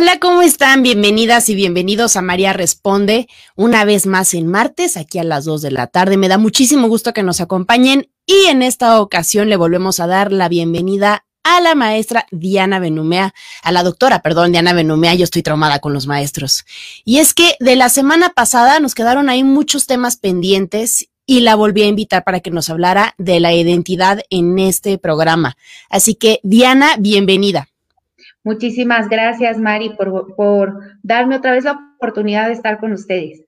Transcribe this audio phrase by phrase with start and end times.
[0.00, 0.82] Hola, ¿cómo están?
[0.82, 5.60] Bienvenidas y bienvenidos a María Responde, una vez más en martes, aquí a las 2
[5.60, 6.16] de la tarde.
[6.16, 10.32] Me da muchísimo gusto que nos acompañen y en esta ocasión le volvemos a dar
[10.32, 15.42] la bienvenida a la maestra Diana Benumea, a la doctora, perdón, Diana Benumea, yo estoy
[15.42, 16.64] traumada con los maestros.
[17.04, 21.56] Y es que de la semana pasada nos quedaron ahí muchos temas pendientes y la
[21.56, 25.58] volví a invitar para que nos hablara de la identidad en este programa.
[25.90, 27.69] Así que, Diana, bienvenida.
[28.42, 33.44] Muchísimas gracias, Mari, por, por darme otra vez la oportunidad de estar con ustedes.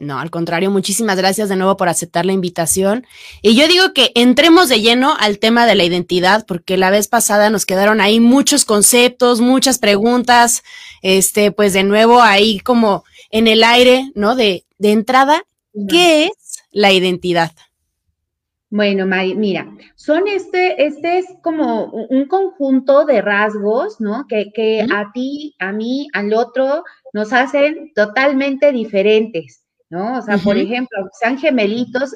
[0.00, 3.06] No, al contrario, muchísimas gracias de nuevo por aceptar la invitación.
[3.42, 7.06] Y yo digo que entremos de lleno al tema de la identidad, porque la vez
[7.06, 10.62] pasada nos quedaron ahí muchos conceptos, muchas preguntas,
[11.02, 14.36] este, pues de nuevo ahí como en el aire, ¿no?
[14.36, 15.42] De, de entrada,
[15.86, 17.52] ¿qué es la identidad?
[18.72, 24.26] Bueno, mira, son este, este es como un conjunto de rasgos, ¿no?
[24.28, 30.18] Que, que a ti, a mí, al otro nos hacen totalmente diferentes, ¿no?
[30.18, 32.14] O sea, por ejemplo, sean gemelitos,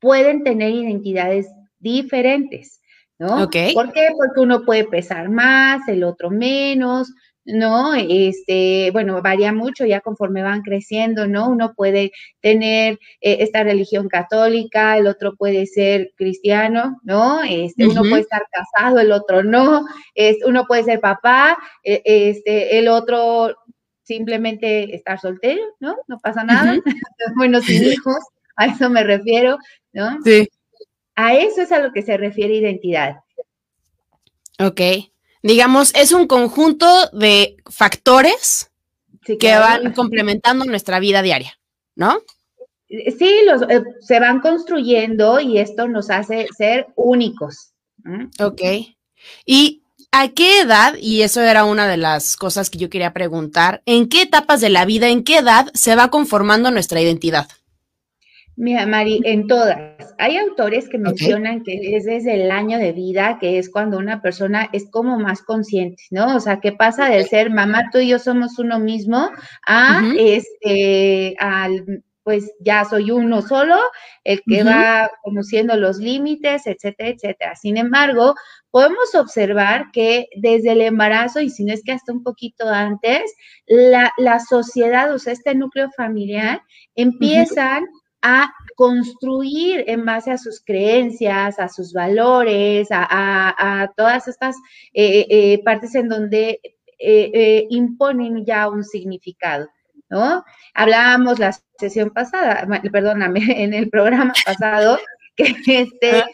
[0.00, 1.46] pueden tener identidades
[1.78, 2.80] diferentes,
[3.20, 3.44] ¿no?
[3.44, 3.56] Ok.
[3.74, 4.08] ¿Por qué?
[4.16, 7.08] Porque uno puede pesar más, el otro menos,
[7.44, 7.94] ¿no?
[7.94, 11.48] Este, bueno, varía mucho ya conforme van creciendo, ¿no?
[11.48, 17.42] Uno puede tener eh, esta religión católica, el otro puede ser cristiano, ¿no?
[17.42, 22.78] Este, uno puede estar casado, el otro no, es, uno puede ser papá, e, este,
[22.78, 23.54] el otro
[24.02, 25.96] simplemente estar soltero, ¿no?
[26.08, 26.78] No pasa nada.
[27.36, 28.18] bueno, sin hijos,
[28.56, 29.58] a eso me refiero,
[29.92, 30.18] ¿no?
[30.24, 30.48] Sí.
[31.16, 33.16] A eso es a lo que se refiere identidad.
[34.58, 34.80] Ok
[35.44, 38.70] digamos, es un conjunto de factores
[39.38, 41.58] que van complementando nuestra vida diaria,
[41.94, 42.18] ¿no?
[42.88, 47.72] Sí, los, eh, se van construyendo y esto nos hace ser únicos.
[48.40, 48.62] Ok.
[49.44, 49.82] ¿Y
[50.12, 54.08] a qué edad, y eso era una de las cosas que yo quería preguntar, en
[54.08, 57.48] qué etapas de la vida, en qué edad se va conformando nuestra identidad?
[58.56, 60.14] Mira, Mari, en todas.
[60.18, 64.22] Hay autores que mencionan que es desde el año de vida, que es cuando una
[64.22, 66.36] persona es como más consciente, ¿no?
[66.36, 69.28] O sea, que pasa del ser mamá, tú y yo somos uno mismo,
[69.66, 73.76] a este, al pues ya soy uno solo,
[74.24, 77.54] el que va conociendo los límites, etcétera, etcétera.
[77.54, 78.34] Sin embargo,
[78.70, 83.34] podemos observar que desde el embarazo, y si no es que hasta un poquito antes,
[83.66, 86.62] la, la sociedad, o sea, este núcleo familiar,
[86.94, 87.84] empiezan
[88.24, 94.56] a construir en base a sus creencias, a sus valores, a, todas estas
[94.94, 96.58] eh, eh, partes en donde
[96.98, 99.68] eh, imponen ya un significado,
[100.08, 100.42] ¿no?
[100.72, 104.98] Hablábamos la sesión pasada, perdóname, en el programa pasado,
[105.36, 106.24] que este,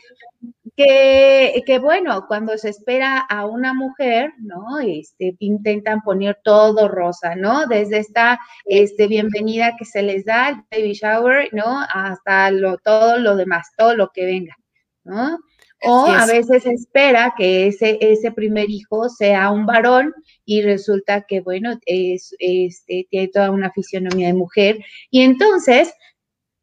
[1.64, 4.78] que, bueno, cuando se espera a una mujer, ¿no?
[4.80, 7.66] Este, intentan poner todo rosa, ¿no?
[7.66, 11.80] Desde esta este, bienvenida que se les da, el baby shower, ¿no?
[11.92, 14.56] Hasta lo, todo lo demás, todo lo que venga,
[15.04, 15.38] ¿no?
[15.82, 20.12] O a veces espera que ese, ese primer hijo sea un varón
[20.44, 24.84] y resulta que, bueno, es, este, tiene toda una fisionomía de mujer.
[25.10, 25.94] Y entonces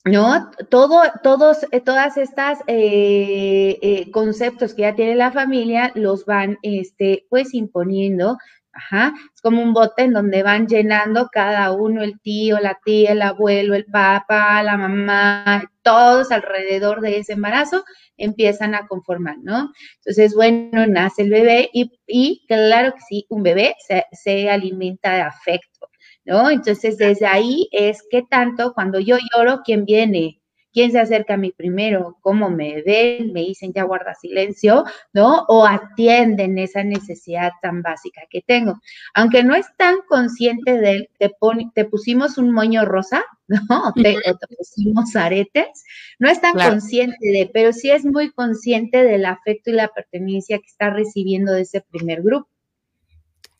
[0.07, 0.51] ¿no?
[0.69, 6.57] Todo, todos, eh, todas estas eh, eh, conceptos que ya tiene la familia los van,
[6.61, 8.37] este, pues imponiendo.
[8.73, 13.13] Ajá, es como un bote en donde van llenando cada uno, el tío, la tía,
[13.13, 17.83] el abuelo, el papá, la mamá, todos alrededor de ese embarazo
[18.17, 19.71] empiezan a conformar, ¿no?
[19.97, 25.11] Entonces, bueno, nace el bebé y, y claro que sí, un bebé se, se alimenta
[25.15, 25.86] de afecto.
[26.27, 26.51] ¿No?
[26.51, 30.41] Entonces, desde ahí es que tanto cuando yo lloro, ¿quién viene?
[30.73, 32.17] ¿Quién se acerca a mí primero?
[32.21, 33.33] ¿Cómo me ven?
[33.33, 34.83] ¿Me dicen ya guarda silencio?
[35.13, 35.45] ¿No?
[35.47, 38.79] O atienden esa necesidad tan básica que tengo.
[39.15, 41.31] Aunque no es tan consciente de él, te,
[41.73, 43.93] te pusimos un moño rosa, ¿no?
[43.95, 45.83] Te, o te pusimos aretes,
[46.19, 50.59] no es tan consciente de, pero sí es muy consciente del afecto y la pertenencia
[50.59, 52.49] que está recibiendo de ese primer grupo.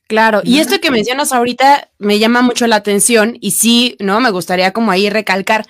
[0.08, 4.22] Claro, y esto que mencionas ahorita me llama mucho la atención y sí, ¿no?
[4.22, 5.66] Me gustaría como ahí recalcar,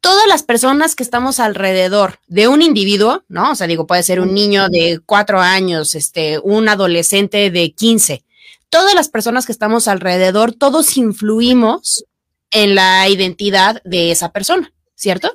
[0.00, 3.52] todas las personas que estamos alrededor de un individuo, ¿no?
[3.52, 8.24] O sea, digo, puede ser un niño de cuatro años, este, un adolescente de quince,
[8.70, 12.04] todas las personas que estamos alrededor, todos influimos
[12.50, 15.32] en la identidad de esa persona, ¿cierto?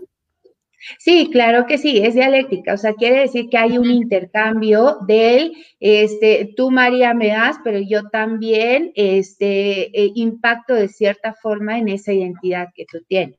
[0.99, 5.53] Sí, claro que sí, es dialéctica, o sea, quiere decir que hay un intercambio del,
[5.79, 11.89] este, tú María me das, pero yo también, este, eh, impacto de cierta forma en
[11.89, 13.37] esa identidad que tú tienes.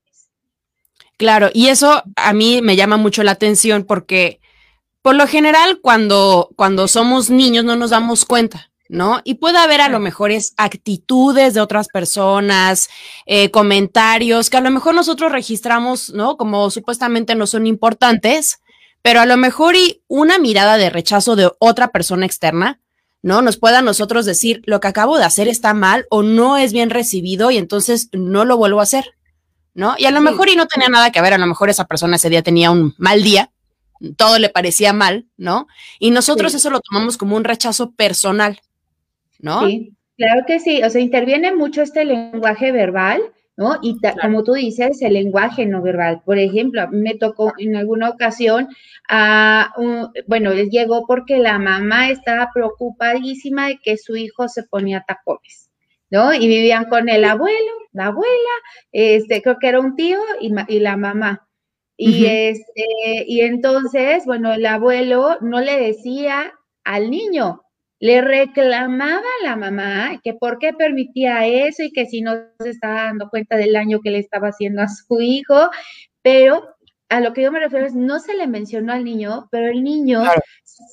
[1.17, 4.41] Claro, y eso a mí me llama mucho la atención porque
[5.01, 9.21] por lo general cuando, cuando somos niños no nos damos cuenta, ¿no?
[9.25, 12.89] Y puede haber a lo mejor es actitudes de otras personas,
[13.27, 16.37] eh, comentarios que a lo mejor nosotros registramos, ¿no?
[16.37, 18.61] Como supuestamente no son importantes,
[19.03, 22.81] pero a lo mejor y una mirada de rechazo de otra persona externa,
[23.23, 23.43] ¿no?
[23.43, 26.73] Nos pueda a nosotros decir, lo que acabo de hacer está mal o no es
[26.73, 29.15] bien recibido y entonces no lo vuelvo a hacer,
[29.75, 29.95] ¿no?
[29.99, 32.17] Y a lo mejor y no tenía nada que ver, a lo mejor esa persona
[32.17, 33.51] ese día tenía un mal día,
[34.17, 35.67] todo le parecía mal, ¿no?
[35.99, 38.61] Y nosotros eso lo tomamos como un rechazo personal,
[39.41, 39.67] ¿no?
[39.67, 43.21] Sí, claro que sí, o sea, interviene mucho este lenguaje verbal,
[43.57, 43.79] ¿no?
[43.83, 46.21] Y como tú dices, el lenguaje no verbal.
[46.25, 48.69] Por ejemplo, me tocó en alguna ocasión,
[49.09, 49.73] a
[50.27, 55.71] bueno, les llegó porque la mamá estaba preocupadísima de que su hijo se ponía tacones,
[56.11, 56.35] ¿no?
[56.35, 58.55] Y vivían con el abuelo, la abuela,
[58.93, 61.47] este, creo que era un tío y, y la mamá.
[61.99, 66.53] Y, este, y entonces, bueno, el abuelo no le decía
[66.85, 67.63] al niño,
[67.99, 72.71] le reclamaba a la mamá que por qué permitía eso y que si no se
[72.71, 75.71] estaba dando cuenta del daño que le estaba haciendo a su hijo,
[76.23, 76.76] pero
[77.09, 79.83] a lo que yo me refiero es, no se le mencionó al niño, pero el
[79.83, 80.23] niño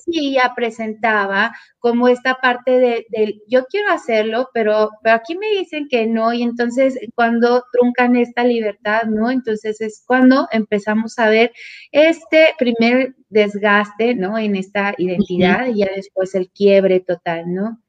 [0.04, 5.88] sí ya presentaba como esta parte de, yo quiero hacerlo, pero, pero aquí me dicen
[5.88, 9.30] que no, y entonces cuando truncan esta libertad, ¿no?
[9.30, 11.52] Entonces es cuando empezamos a ver
[11.92, 14.38] este primer desgaste, ¿no?
[14.38, 17.83] En esta identidad y ya después el quiebre total, ¿no?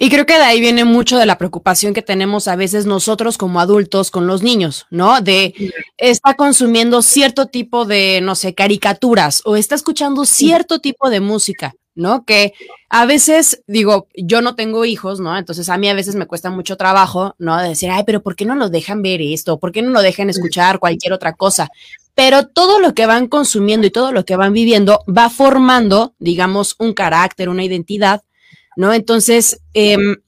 [0.00, 3.36] Y creo que de ahí viene mucho de la preocupación que tenemos a veces nosotros
[3.36, 5.20] como adultos con los niños, ¿no?
[5.20, 5.52] De
[5.96, 11.74] está consumiendo cierto tipo de, no sé, caricaturas o está escuchando cierto tipo de música,
[11.96, 12.24] ¿no?
[12.24, 12.52] Que
[12.88, 15.36] a veces, digo, yo no tengo hijos, ¿no?
[15.36, 17.60] Entonces a mí a veces me cuesta mucho trabajo, ¿no?
[17.60, 19.58] De decir, ay, pero ¿por qué no nos dejan ver esto?
[19.58, 21.70] ¿Por qué no nos dejan escuchar cualquier otra cosa?
[22.14, 26.76] Pero todo lo que van consumiendo y todo lo que van viviendo va formando, digamos,
[26.78, 28.22] un carácter, una identidad
[28.78, 28.94] ¿no?
[28.94, 30.18] Entonces, em,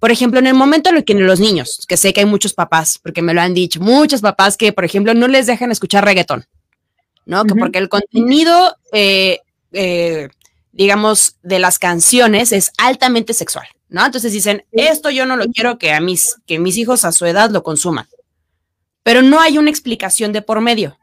[0.00, 2.54] por ejemplo, en el momento en el que los niños, que sé que hay muchos
[2.54, 6.06] papás, porque me lo han dicho, muchos papás que, por ejemplo, no les dejan escuchar
[6.06, 6.46] reggaetón,
[7.26, 7.44] ¿no?
[7.44, 9.40] Que porque el contenido, eh,
[9.72, 10.30] eh,
[10.72, 14.06] digamos, de las canciones es altamente sexual, ¿no?
[14.06, 17.26] Entonces dicen, esto yo no lo quiero que a mis, que mis hijos a su
[17.26, 18.08] edad lo consuman.
[19.02, 20.96] Pero no hay una explicación de por medio.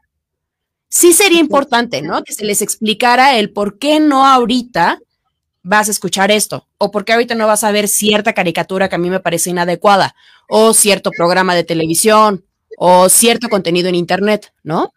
[0.88, 2.24] Sí sería importante, ¿no?
[2.24, 4.98] Que se les explicara el por qué no ahorita
[5.66, 8.98] vas a escuchar esto, o porque ahorita no vas a ver cierta caricatura que a
[8.98, 10.14] mí me parece inadecuada,
[10.48, 12.44] o cierto programa de televisión,
[12.78, 14.92] o cierto contenido en internet, ¿no?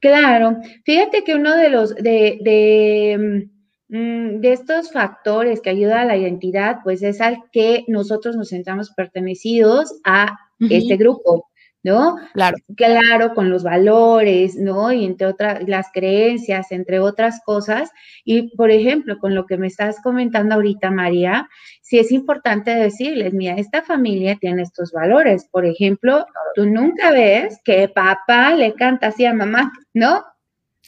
[0.00, 3.48] Claro, fíjate que uno de los de, de,
[3.88, 8.48] mm, de estos factores que ayuda a la identidad, pues es al que nosotros nos
[8.48, 10.38] sentamos pertenecidos a
[10.70, 11.50] este grupo.
[11.82, 12.16] ¿No?
[12.34, 12.56] Claro.
[12.76, 14.92] Claro, con los valores, ¿no?
[14.92, 17.90] Y entre otras, las creencias, entre otras cosas.
[18.24, 21.48] Y, por ejemplo, con lo que me estás comentando ahorita, María,
[21.80, 25.46] sí es importante decirles, mira, esta familia tiene estos valores.
[25.50, 30.22] Por ejemplo, tú nunca ves que papá le canta así a mamá, ¿no?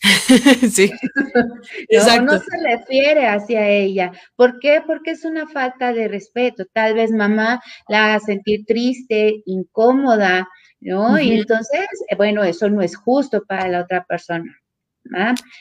[0.71, 0.91] sí.
[1.91, 4.13] no, no se refiere hacia ella.
[4.37, 4.83] ¿Por qué?
[4.87, 6.65] Porque es una falta de respeto.
[6.73, 10.49] Tal vez mamá la haga sentir triste, incómoda,
[10.81, 11.19] ¿no?
[11.19, 14.45] Y entonces, eh, bueno, eso no es justo para la otra persona.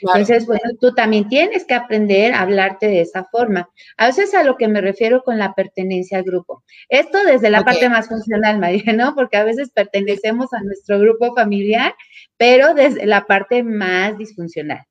[0.02, 3.70] Entonces, bueno, tú también tienes que aprender a hablarte de esa forma.
[3.98, 6.64] A veces a lo que me refiero con la pertenencia al grupo.
[6.90, 9.16] Esto desde la parte más funcional, María, ¿no?
[9.16, 11.94] Porque a veces pertenecemos a nuestro grupo familiar,
[12.38, 14.86] pero desde la parte más disfuncional.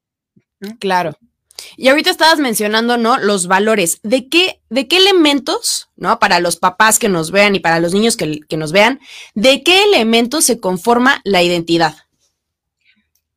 [0.79, 1.17] Claro.
[1.77, 3.19] Y ahorita estabas mencionando, ¿no?
[3.19, 3.99] Los valores.
[4.03, 6.19] ¿De qué, de qué elementos, ¿no?
[6.19, 9.01] Para los papás que nos vean y para los niños que, nos vean,
[9.35, 11.97] ¿de qué elementos se conforma la identidad?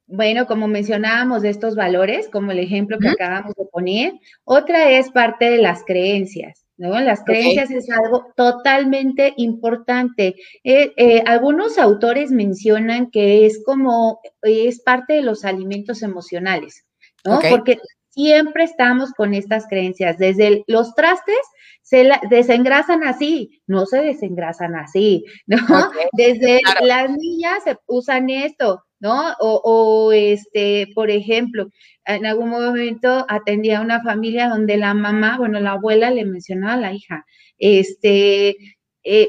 [0.07, 5.09] Bueno, como mencionábamos de estos valores, como el ejemplo que acabamos de poner, otra es
[5.09, 6.62] parte de las creencias.
[6.77, 7.00] ¿No?
[7.00, 10.35] Las creencias es algo totalmente importante.
[10.65, 16.83] Eh, eh, algunos autores mencionan que es como, es parte de los alimentos emocionales,
[17.24, 17.39] ¿no?
[17.50, 20.17] Porque siempre estamos con estas creencias.
[20.17, 21.38] Desde los trastes
[21.81, 25.59] se desengrasan así, no se desengrasan así, ¿no?
[26.13, 29.33] Desde las niñas se usan esto, ¿no?
[29.39, 31.69] O, este, por ejemplo,
[32.05, 36.73] en algún momento atendía a una familia donde la mamá, bueno, la abuela le mencionaba
[36.73, 37.25] a la hija,
[37.57, 38.55] este,
[39.03, 39.27] eh,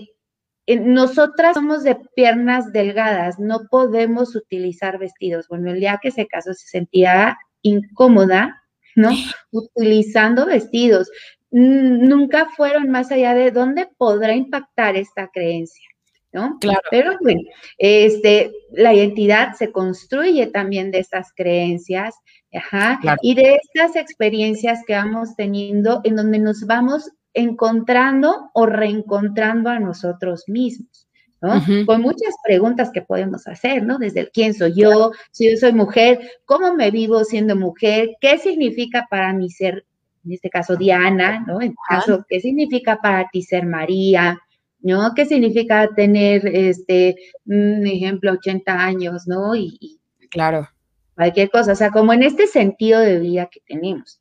[0.80, 5.46] nosotras somos de piernas delgadas, no podemos utilizar vestidos.
[5.48, 8.62] Bueno, el día que se casó se sentía incómoda
[8.96, 9.10] ¿no?
[9.52, 11.08] Utilizando vestidos.
[11.50, 15.88] Nunca fueron más allá de dónde podrá impactar esta creencia.
[16.36, 16.58] ¿No?
[16.60, 16.80] Claro.
[16.90, 17.40] Pero bueno,
[17.78, 22.14] este, la identidad se construye también de estas creencias,
[22.52, 29.70] ajá, y de estas experiencias que vamos teniendo en donde nos vamos encontrando o reencontrando
[29.70, 31.08] a nosotros mismos.
[31.40, 31.62] ¿no?
[31.86, 33.98] Con muchas preguntas que podemos hacer, ¿no?
[33.98, 38.38] Desde el quién soy yo, si yo soy mujer, cómo me vivo siendo mujer, qué
[38.38, 39.84] significa para mí ser,
[40.24, 41.60] en este caso Diana, ¿no?
[41.60, 44.40] En este caso, ¿qué significa para ti ser María?
[44.80, 45.12] ¿No?
[45.14, 47.16] ¿Qué significa tener, este,
[47.46, 49.56] un ejemplo, 80 años, ¿no?
[49.56, 49.98] Y,
[50.30, 50.68] claro.
[51.14, 54.20] Cualquier cosa, o sea, como en este sentido de vida que tenemos.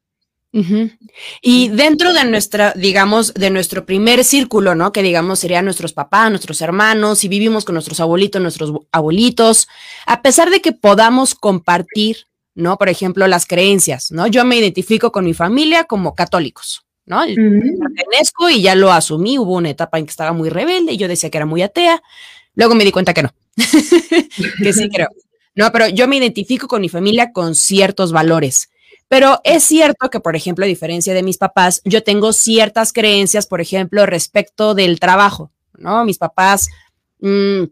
[1.42, 4.94] Y dentro de nuestra, digamos, de nuestro primer círculo, ¿no?
[4.94, 9.68] Que digamos serían nuestros papás, nuestros hermanos, si vivimos con nuestros abuelitos, nuestros abuelitos,
[10.06, 12.78] a pesar de que podamos compartir, ¿no?
[12.78, 14.28] Por ejemplo, las creencias, ¿no?
[14.28, 17.22] Yo me identifico con mi familia como católicos, ¿no?
[17.26, 21.08] Pertenezco y ya lo asumí, hubo una etapa en que estaba muy rebelde y yo
[21.08, 22.02] decía que era muy atea,
[22.56, 23.34] luego me di cuenta que no,
[24.64, 25.10] que sí creo.
[25.56, 28.70] No, pero yo me identifico con mi familia con ciertos valores
[29.08, 33.46] pero es cierto que, por ejemplo, a diferencia de mis papás, yo tengo ciertas creencias,
[33.46, 36.04] por ejemplo, respecto del trabajo, ¿no?
[36.06, 36.70] Mis papás
[37.20, 37.66] mm,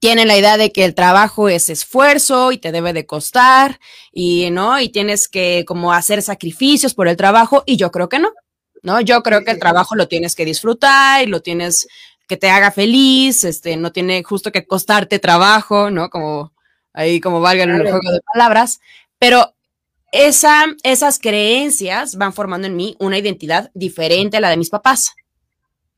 [0.00, 3.80] tienen la idea de que el trabajo es esfuerzo y te debe de costar
[4.12, 4.78] y, ¿no?
[4.78, 8.30] Y tienes que como hacer sacrificios por el trabajo y yo creo que no,
[8.86, 9.00] ¿no?
[9.00, 11.88] Yo creo que el trabajo lo tienes que disfrutar y lo tienes
[12.28, 16.08] que te haga feliz, este, no tiene justo que costarte trabajo, ¿no?
[16.08, 16.52] Como
[16.92, 18.80] ahí como valga en el juego de palabras,
[19.18, 19.54] pero
[20.12, 25.14] esa, esas creencias van formando en mí una identidad diferente a la de mis papás.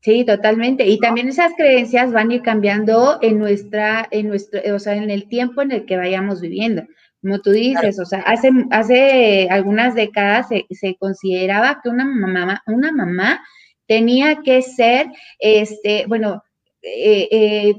[0.01, 0.85] Sí, totalmente.
[0.87, 5.09] Y también esas creencias van a ir cambiando en nuestra, en nuestro, o sea, en
[5.09, 6.83] el tiempo en el que vayamos viviendo.
[7.21, 12.63] Como tú dices, o sea, hace, hace algunas décadas se, se, consideraba que una mamá,
[12.65, 13.41] una mamá
[13.87, 15.07] tenía que ser,
[15.39, 16.43] este, bueno,
[16.81, 17.73] eh, eh,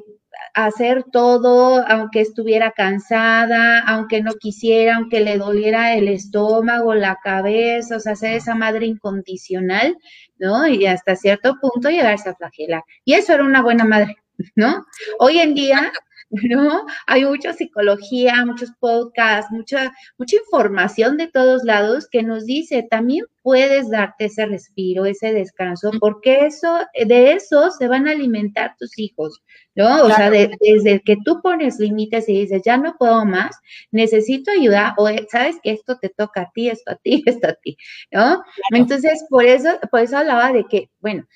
[0.54, 7.96] hacer todo, aunque estuviera cansada, aunque no quisiera, aunque le doliera el estómago, la cabeza,
[7.96, 9.96] o sea, ser esa madre incondicional,
[10.38, 10.66] ¿no?
[10.66, 12.82] Y hasta cierto punto llegarse a flagelar.
[13.04, 14.16] Y eso era una buena madre,
[14.56, 14.84] ¿no?
[15.18, 15.92] Hoy en día
[16.30, 16.86] ¿no?
[17.06, 23.26] Hay mucha psicología, muchos podcasts, mucha, mucha información de todos lados que nos dice, también
[23.42, 28.98] puedes darte ese respiro, ese descanso, porque eso, de eso se van a alimentar tus
[28.98, 29.42] hijos,
[29.74, 30.04] ¿no?
[30.04, 33.56] O sea, desde que tú pones límites y dices, ya no puedo más,
[33.90, 37.54] necesito ayuda, o sabes que esto te toca a ti, esto a ti, esto a
[37.54, 37.76] ti,
[38.12, 38.42] ¿no?
[38.72, 41.26] Entonces, por eso, por eso hablaba de que, bueno,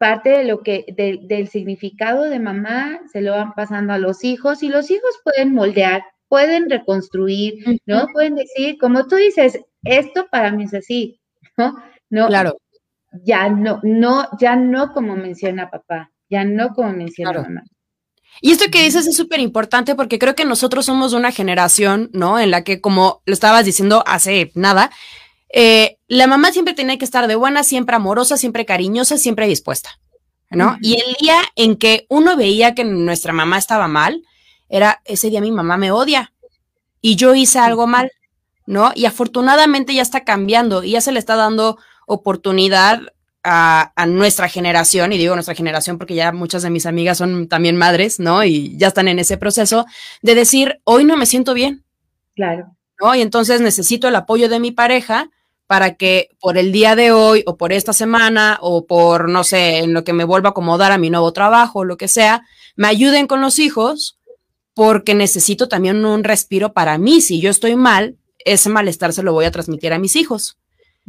[0.00, 4.62] parte de lo que, del significado de mamá se lo van pasando a los hijos
[4.62, 8.06] y los hijos pueden moldear, pueden reconstruir, ¿no?
[8.14, 11.20] Pueden decir, como tú dices, esto para mí es así,
[11.58, 11.76] ¿no?
[12.08, 12.56] No, claro.
[13.24, 17.64] Ya no, no, ya no como menciona papá, ya no como menciona mamá.
[18.40, 22.38] Y esto que dices es súper importante porque creo que nosotros somos una generación, ¿no?
[22.38, 24.90] En la que, como lo estabas diciendo hace nada,
[25.52, 29.98] eh, la mamá siempre tenía que estar de buena, siempre amorosa, siempre cariñosa, siempre dispuesta,
[30.50, 30.76] ¿no?
[30.80, 34.22] Y el día en que uno veía que nuestra mamá estaba mal,
[34.68, 36.32] era ese día mi mamá me odia
[37.00, 38.12] y yo hice algo mal,
[38.66, 38.92] ¿no?
[38.94, 43.00] Y afortunadamente ya está cambiando y ya se le está dando oportunidad
[43.42, 47.48] a, a, nuestra generación, y digo nuestra generación porque ya muchas de mis amigas son
[47.48, 48.44] también madres, ¿no?
[48.44, 49.86] Y ya están en ese proceso
[50.20, 51.84] de decir, hoy no me siento bien.
[52.36, 52.76] Claro.
[53.00, 53.14] ¿no?
[53.14, 55.30] Y entonces necesito el apoyo de mi pareja
[55.70, 59.78] para que por el día de hoy o por esta semana o por, no sé,
[59.78, 62.44] en lo que me vuelva a acomodar a mi nuevo trabajo, o lo que sea,
[62.74, 64.18] me ayuden con los hijos
[64.74, 67.20] porque necesito también un respiro para mí.
[67.20, 70.56] Si yo estoy mal, ese malestar se lo voy a transmitir a mis hijos.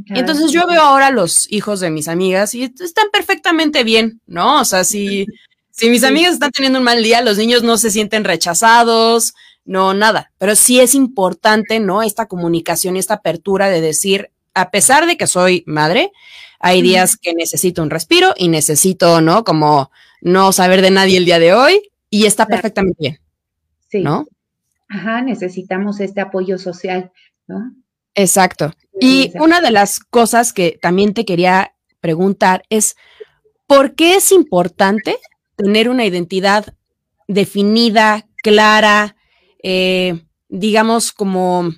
[0.09, 4.61] Entonces yo veo ahora los hijos de mis amigas y están perfectamente bien, ¿no?
[4.61, 5.25] O sea, si,
[5.71, 9.33] si mis amigas están teniendo un mal día, los niños no se sienten rechazados,
[9.65, 10.31] no, nada.
[10.37, 12.03] Pero sí es importante, ¿no?
[12.03, 16.11] Esta comunicación y esta apertura de decir, a pesar de que soy madre,
[16.59, 19.43] hay días que necesito un respiro y necesito, ¿no?
[19.43, 19.91] Como
[20.21, 23.19] no saber de nadie el día de hoy y está perfectamente bien.
[23.89, 24.01] Sí.
[24.01, 24.27] ¿No?
[24.87, 27.11] Ajá, necesitamos este apoyo social,
[27.47, 27.73] ¿no?
[28.13, 28.73] Exacto.
[28.99, 32.95] Y una de las cosas que también te quería preguntar es,
[33.67, 35.17] ¿por qué es importante
[35.55, 36.75] tener una identidad
[37.27, 39.15] definida, clara,
[39.63, 41.71] eh, digamos, como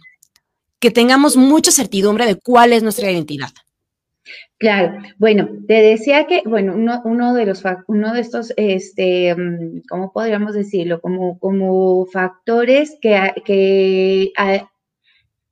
[0.83, 3.47] que tengamos mucha certidumbre de cuál es nuestra identidad.
[4.57, 6.75] Claro, bueno, te decía que, bueno,
[7.05, 10.99] uno, de los, uno de estos, este, mm, ¿cómo podríamos decirlo?
[10.99, 14.33] Como, como factores que, que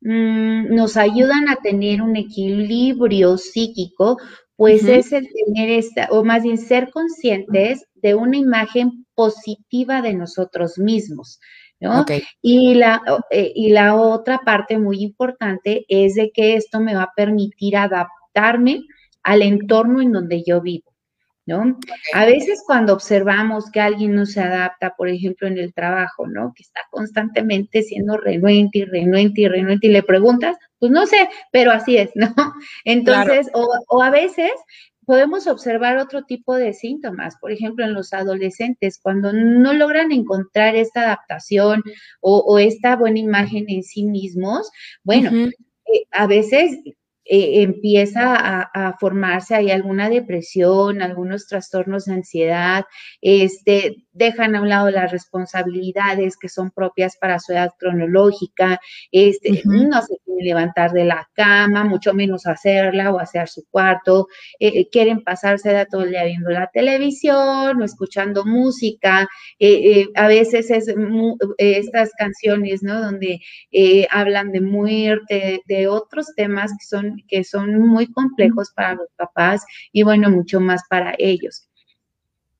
[0.01, 4.17] mm, nos ayudan a tener un equilibrio psíquico,
[4.57, 10.13] pues es el tener esta, o más bien ser conscientes de una imagen positiva de
[10.13, 11.39] nosotros mismos.
[12.41, 17.03] Y, la, eh, y la otra parte muy importante es de que esto me va
[17.03, 18.83] a permitir adaptarme
[19.23, 20.91] al entorno en donde yo vivo.
[21.43, 21.79] ¿No?
[22.13, 26.53] A veces cuando observamos que alguien no se adapta, por ejemplo, en el trabajo, ¿no?
[26.55, 31.27] Que está constantemente siendo renuente y renuente y renuente y le preguntas, pues no sé,
[31.51, 32.27] pero así es, ¿no?
[32.85, 34.51] Entonces, o, o, a veces
[35.11, 40.77] podemos observar otro tipo de síntomas, por ejemplo, en los adolescentes, cuando no logran encontrar
[40.77, 41.83] esta adaptación
[42.21, 44.71] o, esta buena imagen en sí mismos,
[45.03, 46.79] bueno, eh, a veces
[47.25, 48.35] eh, empieza
[48.73, 52.85] a, formarse ahí alguna depresión, algunos trastornos de ansiedad,
[53.19, 58.79] este, dejan a un lado las responsabilidades que son propias para su edad cronológica,
[59.11, 64.27] este, no se quieren levantar de la cama, mucho menos hacerla o hacer su cuarto,
[64.59, 69.27] eh, eh, quieren pasarse todo el día viendo la televisión o escuchando música,
[69.59, 70.93] eh, a veces es
[71.57, 73.01] estas canciones, ¿no?
[73.01, 73.39] Donde
[74.09, 79.63] hablan de muerte, de otros temas que son, que son muy complejos para los papás
[79.91, 81.67] y bueno, mucho más para ellos.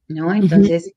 [0.07, 0.33] ¿No?
[0.33, 0.93] Entonces,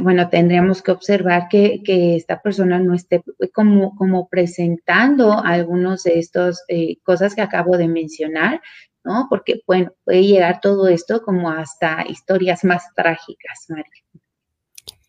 [0.00, 1.80] bueno, tendríamos que observar que,
[2.16, 3.22] esta persona no esté
[3.54, 8.60] como, como presentando algunos de estos eh, cosas que acabo de mencionar,
[9.04, 9.26] ¿no?
[9.30, 14.21] Porque, bueno, puede llegar todo esto como hasta historias más trágicas, María.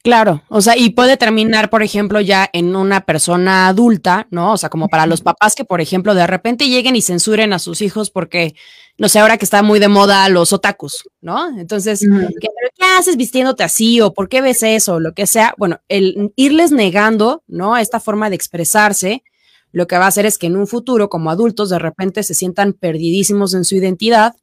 [0.04, 4.52] Claro, o sea, y puede terminar, por ejemplo, ya en una persona adulta, ¿no?
[4.52, 7.60] O sea, como para los papás que, por ejemplo, de repente lleguen y censuren a
[7.60, 8.54] sus hijos porque,
[8.98, 11.58] no sé, ahora que está muy de moda los otakus, ¿no?
[11.58, 14.02] Entonces, ¿qué, ¿qué haces vistiéndote así?
[14.02, 14.96] ¿O por qué ves eso?
[14.96, 15.56] O lo que sea.
[15.58, 17.78] Bueno, el irles negando, ¿no?
[17.78, 19.24] Esta forma de expresarse,
[19.72, 22.34] lo que va a hacer es que en un futuro, como adultos, de repente se
[22.34, 24.36] sientan perdidísimos en su identidad,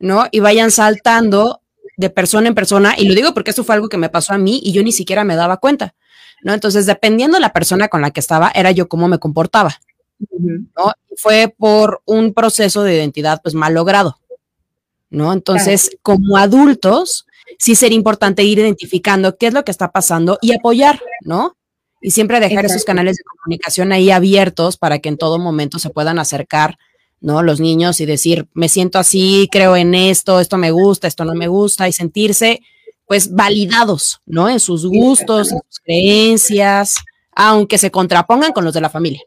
[0.00, 0.26] ¿no?
[0.32, 1.60] Y vayan saltando
[1.96, 4.38] de persona en persona, y lo digo porque eso fue algo que me pasó a
[4.38, 5.94] mí y yo ni siquiera me daba cuenta,
[6.42, 6.52] ¿no?
[6.52, 9.76] Entonces, dependiendo de la persona con la que estaba, era yo cómo me comportaba,
[10.30, 10.92] ¿no?
[11.16, 14.20] Fue por un proceso de identidad, pues, mal logrado,
[15.08, 15.32] ¿no?
[15.32, 17.26] Entonces, como adultos,
[17.58, 21.56] sí sería importante ir identificando qué es lo que está pasando y apoyar, ¿no?
[22.02, 25.90] Y siempre dejar esos canales de comunicación ahí abiertos para que en todo momento se
[25.90, 26.76] puedan acercar
[27.20, 27.42] ¿no?
[27.42, 31.34] Los niños y decir, me siento así, creo en esto, esto me gusta, esto no
[31.34, 32.60] me gusta, y sentirse
[33.06, 34.48] pues validados, ¿no?
[34.48, 36.96] En sus gustos, en sus creencias,
[37.32, 39.20] aunque se contrapongan con los de la familia.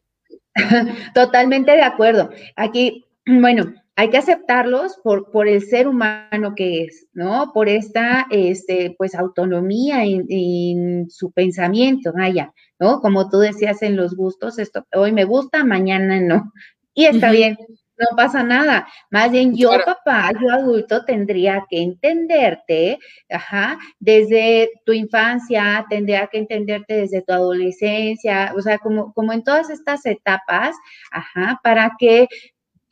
[1.14, 2.30] Totalmente de acuerdo.
[2.56, 7.52] Aquí, bueno, hay que aceptarlos por, por el ser humano que es, ¿no?
[7.54, 13.02] Por esta, este, pues, autonomía en, su pensamiento, vaya, ¿no?
[13.02, 16.54] Como tú decías en los gustos, esto hoy me gusta, mañana no.
[16.94, 17.58] Y está bien,
[18.00, 18.88] no pasa nada.
[19.12, 26.40] Más bien yo, papá, yo adulto, tendría que entenderte, ajá, desde tu infancia, tendría que
[26.40, 30.76] entenderte desde tu adolescencia, o sea, como, como en todas estas etapas,
[31.12, 32.28] ajá, para que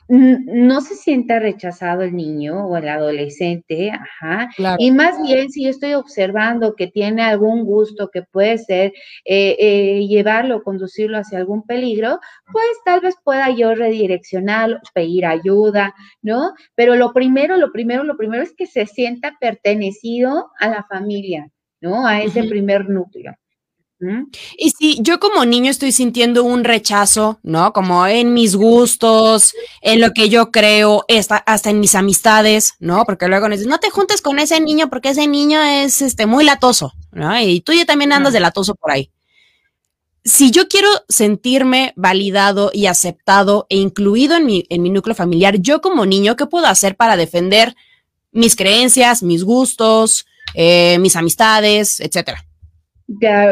[0.10, 4.50] no se sienta rechazado el niño o el adolescente, ajá.
[4.78, 8.94] Y más bien, si yo estoy observando que tiene algún gusto que puede ser
[9.26, 12.20] eh, eh, llevarlo, conducirlo hacia algún peligro,
[12.52, 16.54] pues tal vez pueda yo redireccionarlo, pedir ayuda, ¿no?
[16.76, 21.50] Pero lo primero, lo primero, lo primero es que se sienta pertenecido a la familia,
[21.82, 22.08] ¿no?
[22.08, 23.36] A ese primer núcleo.
[24.58, 27.74] Y si yo como niño estoy sintiendo un rechazo, ¿no?
[27.74, 31.04] Como en mis gustos, en lo que yo creo,
[31.46, 33.06] hasta en mis amistades, ¿no?
[33.06, 36.28] Porque luego me dicen, no te juntes con ese niño porque ese niño es este,
[36.28, 37.40] muy latoso, ¿no?
[37.42, 39.12] Y tú ya también andas de latoso por ahí.
[40.24, 45.58] Si yo quiero sentirme validado y aceptado e incluido en mi, en mi núcleo familiar,
[45.58, 47.76] yo como niño, ¿qué puedo hacer para defender
[48.32, 52.47] mis creencias, mis gustos, eh, mis amistades, etcétera?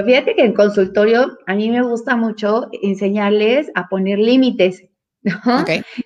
[0.06, 4.84] Fíjate que en consultorio a mí me gusta mucho enseñarles a poner límites.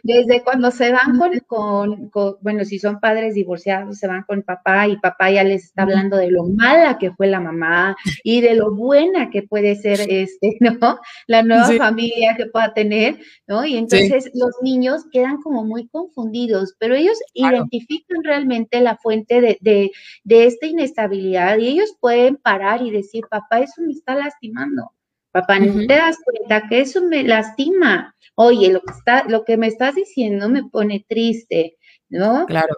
[0.03, 2.09] Desde cuando se van con,
[2.41, 6.17] bueno, si son padres divorciados, se van con papá y papá ya les está hablando
[6.17, 10.57] de lo mala que fue la mamá y de lo buena que puede ser este,
[10.59, 10.99] ¿no?
[11.27, 13.65] La nueva familia que pueda tener, ¿no?
[13.65, 19.57] Y entonces los niños quedan como muy confundidos, pero ellos identifican realmente la fuente de,
[19.61, 19.91] de,
[20.23, 24.91] de esta inestabilidad y ellos pueden parar y decir, papá, eso me está lastimando.
[25.31, 28.15] Papá, ¿no te das cuenta que eso me lastima?
[28.35, 31.77] Oye, lo que, está, lo que me estás diciendo me pone triste,
[32.09, 32.45] ¿no?
[32.47, 32.75] Claro.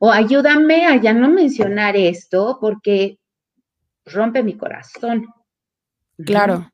[0.00, 3.18] O ayúdame a ya no mencionar esto porque
[4.04, 5.26] rompe mi corazón.
[6.24, 6.70] Claro.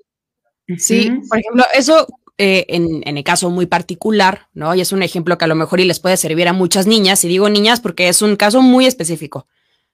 [0.79, 2.07] Sí, por ejemplo, eso
[2.39, 4.75] eh, en, en, el caso muy particular, ¿no?
[4.75, 7.25] Y es un ejemplo que a lo mejor y les puede servir a muchas niñas,
[7.25, 9.47] y digo niñas porque es un caso muy específico,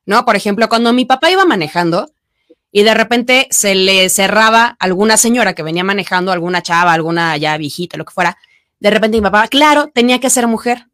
[0.07, 0.25] ¿no?
[0.25, 2.13] Por ejemplo, cuando mi papá iba manejando,
[2.71, 7.57] y de repente se le cerraba alguna señora que venía manejando, alguna chava, alguna ya
[7.57, 8.37] viejita, lo que fuera.
[8.79, 10.87] De repente mi papá, claro, tenía que ser mujer.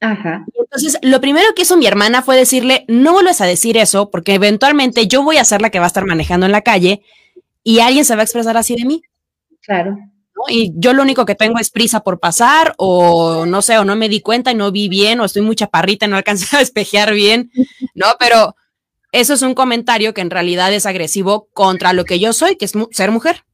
[0.00, 0.44] Ajá.
[0.58, 4.34] entonces, lo primero que hizo mi hermana fue decirle, no vuelves a decir eso, porque
[4.34, 7.02] eventualmente yo voy a ser la que va a estar manejando en la calle
[7.62, 9.02] y alguien se va a expresar así de mí.
[9.62, 9.96] Claro.
[10.48, 13.96] Y yo lo único que tengo es prisa por pasar, o no sé, o no
[13.96, 16.58] me di cuenta y no vi bien, o estoy muy chaparrita y no alcancé a
[16.58, 17.50] despejear bien,
[17.94, 18.06] ¿no?
[18.18, 18.56] Pero
[19.14, 22.64] eso es un comentario que en realidad es agresivo contra lo que yo soy, que
[22.64, 23.44] es ser mujer.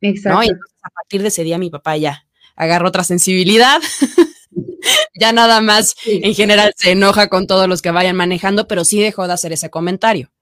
[0.00, 0.42] Exacto.
[0.42, 3.80] Y a partir de ese día mi papá ya agarró otra sensibilidad.
[5.14, 9.00] ya nada más en general se enoja con todos los que vayan manejando, pero sí
[9.00, 10.32] dejó de hacer ese comentario.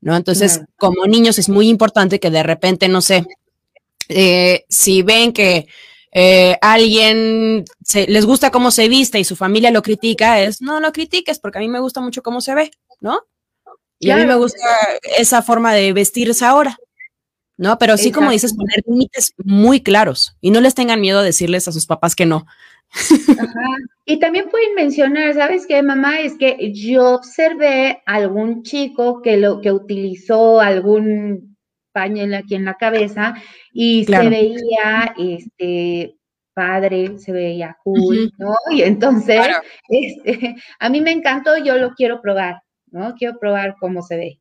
[0.00, 0.16] ¿No?
[0.16, 3.24] Entonces, como niños es muy importante que de repente, no sé,
[4.08, 5.66] eh, si ven que
[6.12, 7.64] eh, alguien
[8.08, 11.58] les gusta cómo se viste y su familia lo critica, es no lo critiques porque
[11.58, 13.20] a mí me gusta mucho cómo se ve, ¿no?
[14.02, 14.58] Y a mí me gusta
[15.16, 16.76] esa forma de vestirse ahora,
[17.56, 17.78] ¿no?
[17.78, 21.68] Pero sí, como dices, poner límites muy claros y no les tengan miedo a decirles
[21.68, 22.44] a sus papás que no.
[24.04, 26.18] Y también pueden mencionar, ¿sabes qué, mamá?
[26.20, 31.56] Es que yo observé algún chico que lo que utilizó algún
[31.92, 33.34] pañuelo aquí en la cabeza
[33.72, 36.16] y se veía este
[36.54, 38.54] padre, se veía cool, ¿no?
[38.70, 39.40] Y entonces,
[39.88, 42.61] este, a mí me encantó, yo lo quiero probar,
[42.92, 43.14] ¿no?
[43.16, 44.40] Quiero probar cómo se ve.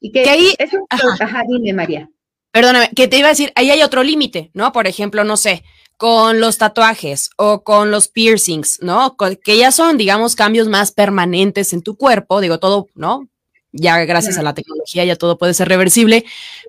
[0.00, 1.42] Y que, ahí, eso, ajá.
[1.48, 2.10] dime, María.
[2.50, 4.72] Perdóname, que te iba a decir, ahí hay otro límite, ¿no?
[4.72, 5.64] Por ejemplo, no sé,
[5.96, 9.16] con los tatuajes o con los piercings, ¿no?
[9.42, 13.28] Que ya son, digamos, cambios más permanentes en tu cuerpo, digo, todo, ¿no?
[13.74, 16.24] ya gracias a la tecnología ya todo puede ser reversible,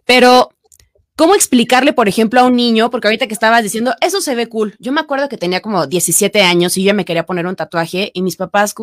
[0.06, 0.50] pero
[1.16, 2.90] ¿cómo explicarle, por ejemplo, a un niño?
[2.90, 4.76] Porque ahorita que estabas diciendo, eso se ve cool.
[4.80, 8.12] Yo me acuerdo que tenía como 17 años y yo me quería poner un tatuaje
[8.14, 8.74] y mis papás,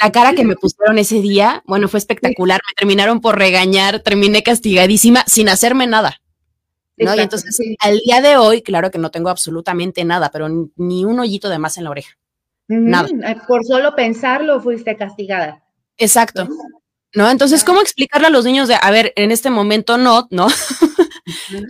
[0.00, 2.60] la cara que me pusieron ese día, bueno, fue espectacular.
[2.68, 6.20] Me terminaron por regañar, terminé castigadísima sin hacerme nada.
[6.96, 7.14] ¿no?
[7.16, 11.18] y entonces, al día de hoy, claro que no tengo absolutamente nada, pero ni un
[11.18, 12.16] hoyito de más en la oreja.
[12.68, 13.08] Nada.
[13.46, 15.62] Por solo pensarlo fuiste castigada.
[15.96, 16.48] Exacto.
[17.14, 17.30] ¿no?
[17.30, 20.48] Entonces, ¿cómo explicarle a los niños de, a ver, en este momento no, ¿no?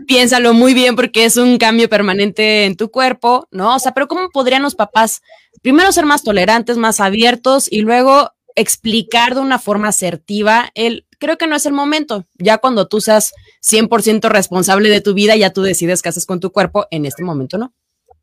[0.07, 3.77] Piénsalo muy bien porque es un cambio permanente en tu cuerpo, ¿no?
[3.77, 5.23] O sea, pero ¿cómo podrían los papás
[5.63, 11.39] primero ser más tolerantes, más abiertos y luego explicar de una forma asertiva el, creo
[11.39, 15.53] que no es el momento, ya cuando tú seas 100% responsable de tu vida, ya
[15.53, 17.73] tú decides qué haces con tu cuerpo, en este momento no.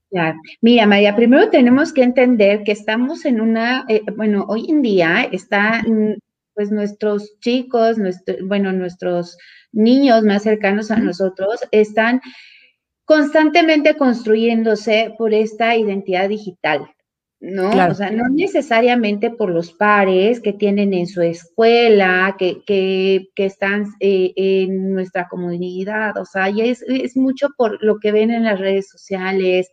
[0.09, 0.37] Claro.
[0.61, 5.27] Mira, María, primero tenemos que entender que estamos en una, eh, bueno, hoy en día
[5.31, 5.83] está
[6.53, 9.37] pues nuestros chicos, nuestro, bueno, nuestros
[9.71, 12.21] niños más cercanos a nosotros están
[13.05, 16.87] constantemente construyéndose por esta identidad digital,
[17.39, 17.69] ¿no?
[17.69, 23.45] O sea, no necesariamente por los pares que tienen en su escuela, que, que, que
[23.45, 28.31] están eh, en nuestra comunidad, o sea, y es, es, mucho por lo que ven
[28.31, 29.69] en las redes sociales,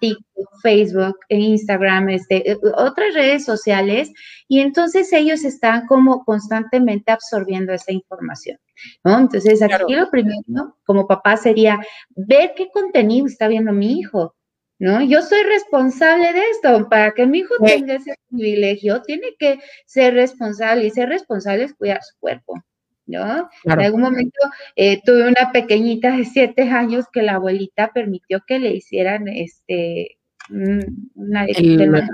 [0.00, 4.10] TikTok, Facebook, Instagram, este, eh, otras redes sociales,
[4.48, 8.58] y entonces ellos están como constantemente absorbiendo esa información.
[9.04, 9.18] ¿No?
[9.18, 11.80] Entonces, aquí lo primero, como papá, sería
[12.14, 14.34] ver qué contenido está viendo mi hijo.
[14.78, 15.00] ¿No?
[15.02, 16.86] Yo soy responsable de esto.
[16.90, 21.74] Para que mi hijo tenga ese privilegio, tiene que ser responsable y ser responsable es
[21.74, 22.62] cuidar su cuerpo.
[23.06, 23.48] ¿no?
[23.64, 24.38] En algún momento
[24.74, 30.18] eh, tuve una pequeñita de siete años que la abuelita permitió que le hicieran este
[30.50, 32.08] una el,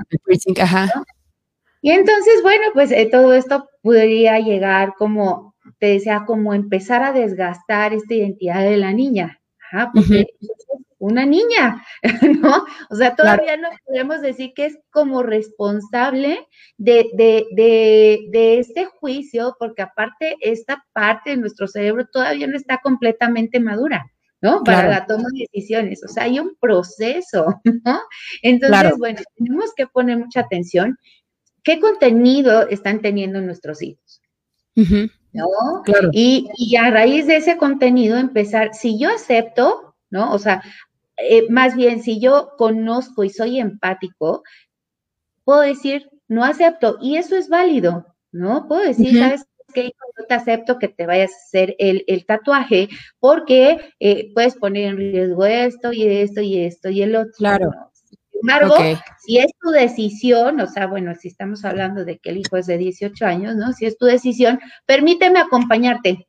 [1.83, 5.52] Y entonces, bueno, pues eh, todo esto podría llegar como,
[5.83, 9.41] te decía, como empezar a desgastar esta identidad de la niña.
[9.59, 10.27] Ajá, porque
[10.99, 11.85] una niña,
[12.41, 12.65] ¿no?
[12.89, 16.47] O sea, todavía no podemos decir que es como responsable
[16.79, 22.57] de, de, de, de, este juicio, porque aparte esta parte de nuestro cerebro todavía no
[22.57, 24.07] está completamente madura.
[24.41, 24.63] ¿no?
[24.63, 26.05] Para la toma de decisiones.
[26.05, 28.01] O sea, hay un proceso, ¿no?
[28.43, 30.97] Entonces, bueno, tenemos que poner mucha atención.
[31.65, 34.23] ¿Qué contenido están teniendo nuestros hijos?
[35.33, 35.49] ¿No?
[35.85, 36.11] Claro.
[36.13, 40.33] Y, y a raíz de ese contenido empezar, si yo acepto, ¿no?
[40.33, 40.63] O sea,
[41.17, 44.43] eh, más bien, si yo conozco y soy empático,
[45.45, 48.69] puedo decir, no acepto, y eso es válido, ¿no?
[48.69, 49.93] Puedo decir, ¿sabes qué?
[50.19, 54.97] No te acepto que te vayas a hacer el, tatuaje porque eh, puedes poner en
[54.97, 57.33] riesgo esto y esto y esto y el otro.
[57.39, 57.92] Claro.
[58.43, 58.77] Embargo,
[59.19, 62.67] si es tu decisión, o sea, bueno, si estamos hablando de que el hijo es
[62.67, 63.73] de 18 años, ¿no?
[63.73, 66.27] Si es tu decisión, permíteme acompañarte.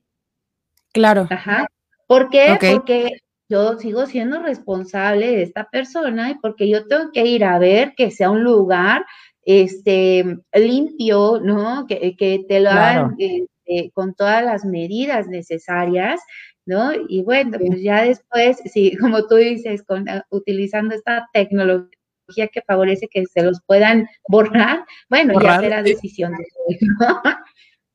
[0.93, 1.27] Claro.
[1.29, 1.67] Ajá.
[2.07, 2.57] ¿Por qué?
[2.59, 3.17] Porque
[3.49, 7.93] yo sigo siendo responsable de esta persona y porque yo tengo que ir a ver
[7.95, 9.05] que sea un lugar
[9.45, 11.85] este, limpio, ¿no?
[11.87, 16.21] Que, te lo hagan este, con todas las medidas necesarias,
[16.65, 16.91] ¿no?
[17.07, 21.89] Y bueno, pues ya después, sí, como tú dices, con, utilizando esta tecnología
[22.33, 26.77] tecnología que favorece que se los puedan borrar, bueno, ya será decisión de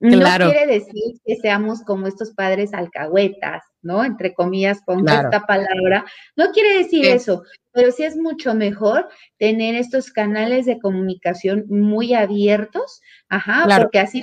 [0.01, 0.11] No
[0.51, 4.05] quiere decir que seamos como estos padres alcahuetas, ¿no?
[4.05, 6.05] Entre comillas, con esta palabra.
[6.37, 12.15] No quiere decir eso, pero sí es mucho mejor tener estos canales de comunicación muy
[12.15, 14.23] abiertos, ajá, porque así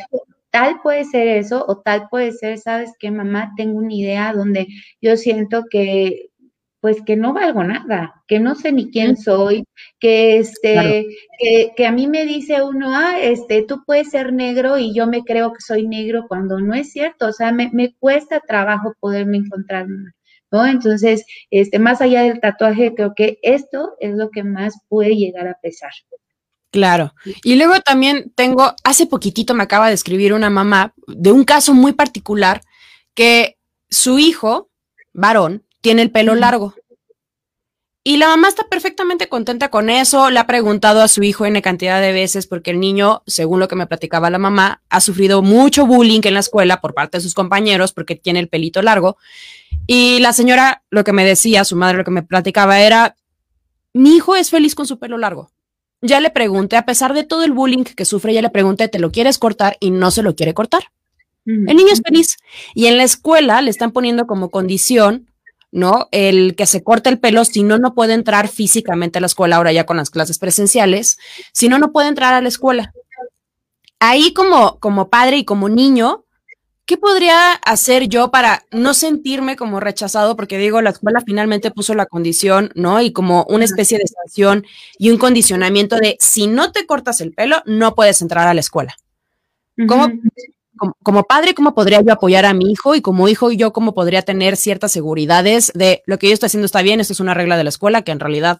[0.51, 3.51] tal puede ser eso o tal puede ser, ¿sabes qué, mamá?
[3.57, 4.67] Tengo una idea donde
[5.01, 6.29] yo siento que
[6.85, 9.65] pues que no valgo nada, que no sé ni quién soy,
[9.99, 11.07] que este,
[11.75, 15.23] que, a mí me dice uno, ah, este, tú puedes ser negro y yo me
[15.23, 19.37] creo que soy negro cuando no es cierto, o sea, me, me cuesta trabajo poderme
[19.37, 19.87] encontrar,
[20.51, 20.67] ¿no?
[20.67, 25.47] Entonces, este, más allá del tatuaje, creo que esto es lo que más puede llegar
[25.47, 25.89] a pesar.
[26.69, 27.15] Claro.
[27.43, 31.73] Y luego también tengo, hace poquitito me acaba de escribir una mamá de un caso
[31.73, 32.61] muy particular
[33.15, 33.57] que
[33.89, 34.69] su hijo,
[35.13, 36.73] varón, tiene el pelo largo.
[38.03, 41.61] Y la mamá está perfectamente contenta con eso, le ha preguntado a su hijo N
[41.61, 45.43] cantidad de veces porque el niño, según lo que me platicaba la mamá, ha sufrido
[45.43, 49.17] mucho bullying en la escuela por parte de sus compañeros porque tiene el pelito largo.
[49.85, 53.15] Y la señora lo que me decía, su madre lo que me platicaba era,
[53.93, 55.51] mi hijo es feliz con su pelo largo.
[56.01, 58.97] Ya le pregunté, a pesar de todo el bullying que sufre, ya le pregunté, ¿te
[58.97, 59.77] lo quieres cortar?
[59.79, 60.85] Y no se lo quiere cortar.
[61.45, 62.37] El niño es feliz.
[62.73, 65.27] Y en la escuela le están poniendo como condición
[65.75, 66.07] ¿no?
[66.11, 69.57] El que se corte el pelo, si no, no puede entrar físicamente a la escuela,
[69.57, 71.19] ahora ya con las clases presenciales,
[71.51, 72.93] si no, no puede entrar a la escuela.
[73.99, 76.23] Ahí como, como padre y como niño,
[76.85, 80.37] ¿qué podría hacer yo para no sentirme como rechazado?
[80.37, 83.01] Porque digo, la escuela finalmente puso la condición, ¿no?
[83.01, 84.65] Y como una especie de sanción
[84.97, 88.61] y un condicionamiento de si no te cortas el pelo, no puedes entrar a la
[88.61, 88.95] escuela.
[89.89, 90.07] ¿Cómo,
[91.03, 94.21] como, padre, cómo podría yo apoyar a mi hijo y como hijo yo cómo podría
[94.21, 97.57] tener ciertas seguridades de lo que yo estoy haciendo está bien, esto es una regla
[97.57, 98.59] de la escuela que en realidad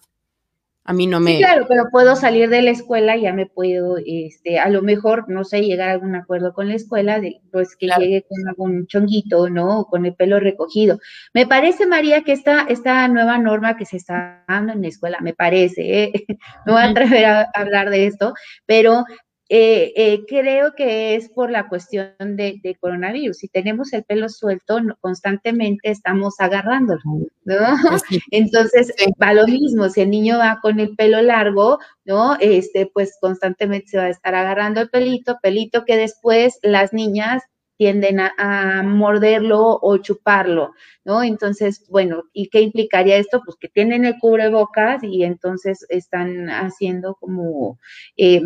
[0.88, 1.38] a mí no me...
[1.38, 5.28] claro, pero puedo salir de la escuela y ya me puedo, este, a lo mejor,
[5.28, 8.86] no sé, llegar a algún acuerdo con la escuela, de, pues que llegue con algún
[8.86, 9.80] chonguito, ¿no?
[9.80, 11.00] O con el pelo recogido.
[11.34, 15.18] Me parece, María, que esta, esta nueva norma que se está dando en la escuela,
[15.20, 16.12] me parece, ¿eh?
[16.66, 19.04] no voy a atrever a hablar de esto, pero
[19.48, 23.38] eh, eh, creo que es por la cuestión de, coronavirus.
[23.38, 27.00] Si tenemos el pelo suelto, constantemente estamos agarrándolo,
[27.44, 27.56] ¿no?
[27.88, 32.36] Pues Entonces, va lo mismo, si el niño va con el pelo largo, ¿no?
[32.40, 37.42] Este, pues constantemente se va a estar agarrando el pelito, pelito que después las niñas
[37.76, 40.72] tienden a, a, morderlo o chuparlo,
[41.04, 41.22] ¿no?
[41.22, 43.42] Entonces, bueno, ¿y qué implicaría esto?
[43.44, 47.78] Pues que tienen el cubrebocas y entonces están haciendo como
[48.16, 48.40] eh,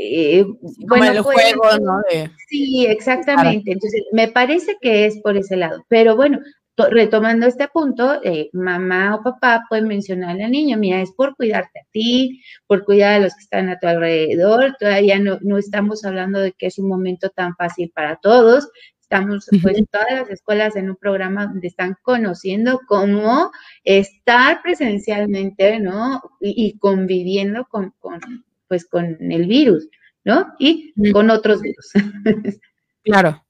[0.00, 0.44] eh,
[0.86, 2.00] bueno, el juego, ¿no?
[2.48, 3.72] sí, exactamente.
[3.72, 5.84] Entonces, me parece que es por ese lado.
[5.88, 6.38] Pero bueno,
[6.76, 11.80] retomando este punto, eh, mamá o papá pueden mencionarle al niño, mira, es por cuidarte
[11.80, 14.76] a ti, por cuidar a los que están a tu alrededor.
[14.78, 18.68] Todavía no, no estamos hablando de que es un momento tan fácil para todos.
[19.00, 23.50] Estamos pues en todas las escuelas en un programa donde están conociendo cómo
[23.82, 26.20] estar presencialmente, ¿no?
[26.40, 28.20] Y, conviviendo con, con,
[28.68, 29.88] pues con el virus,
[30.24, 30.46] ¿no?
[30.58, 31.92] Y con otros virus.
[33.04, 33.42] Claro.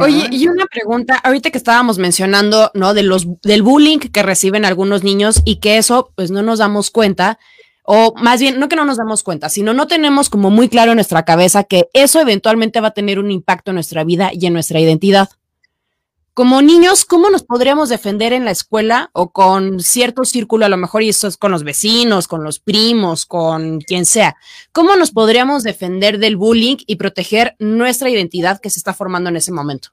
[0.00, 2.94] Oye, y una pregunta, ahorita que estábamos mencionando, ¿no?
[2.94, 6.90] De los, del bullying que reciben algunos niños y que eso, pues no nos damos
[6.90, 7.38] cuenta,
[7.82, 10.92] o más bien, no que no nos damos cuenta, sino no tenemos como muy claro
[10.92, 14.46] en nuestra cabeza que eso eventualmente va a tener un impacto en nuestra vida y
[14.46, 15.28] en nuestra identidad
[16.38, 20.76] como niños, ¿cómo nos podríamos defender en la escuela o con cierto círculo, a lo
[20.76, 24.36] mejor, y eso es con los vecinos, con los primos, con quien sea?
[24.70, 29.34] ¿Cómo nos podríamos defender del bullying y proteger nuestra identidad que se está formando en
[29.34, 29.88] ese momento?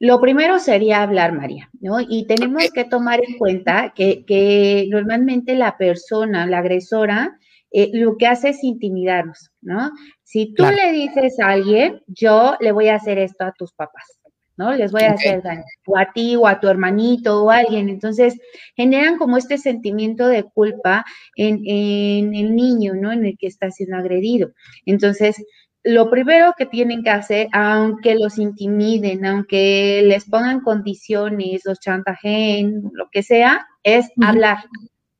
[0.00, 2.00] Lo primero sería hablar, María, ¿no?
[2.00, 7.38] Y tenemos que tomar en cuenta que, normalmente la persona, la agresora,
[7.70, 9.92] eh, lo que hace es intimidarnos, ¿no?
[10.24, 14.18] Si tú le dices a alguien, yo le voy a hacer esto a tus papás
[14.58, 14.74] ¿no?
[14.74, 17.88] Les voy a hacer daño, o a ti, o a tu hermanito, o a alguien.
[17.88, 18.38] Entonces,
[18.76, 21.04] generan como este sentimiento de culpa
[21.36, 23.12] en, el niño, ¿no?
[23.12, 24.50] En el que está siendo agredido.
[24.84, 25.36] Entonces,
[25.84, 32.90] lo primero que tienen que hacer, aunque los intimiden, aunque les pongan condiciones, los chantajeen,
[32.92, 34.58] lo que sea, es hablar.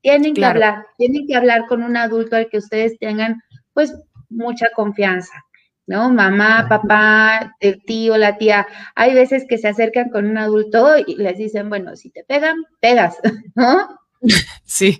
[0.02, 3.40] Tienen que hablar, tienen que hablar con un adulto al que ustedes tengan,
[3.72, 3.94] pues,
[4.28, 5.32] mucha confianza.
[5.88, 6.10] ¿No?
[6.10, 8.66] Mamá, papá, el tío, la tía.
[8.94, 12.56] Hay veces que se acercan con un adulto y les dicen, bueno, si te pegan,
[12.80, 13.16] pegas,
[13.56, 13.88] ¿no?
[14.64, 14.98] Sí.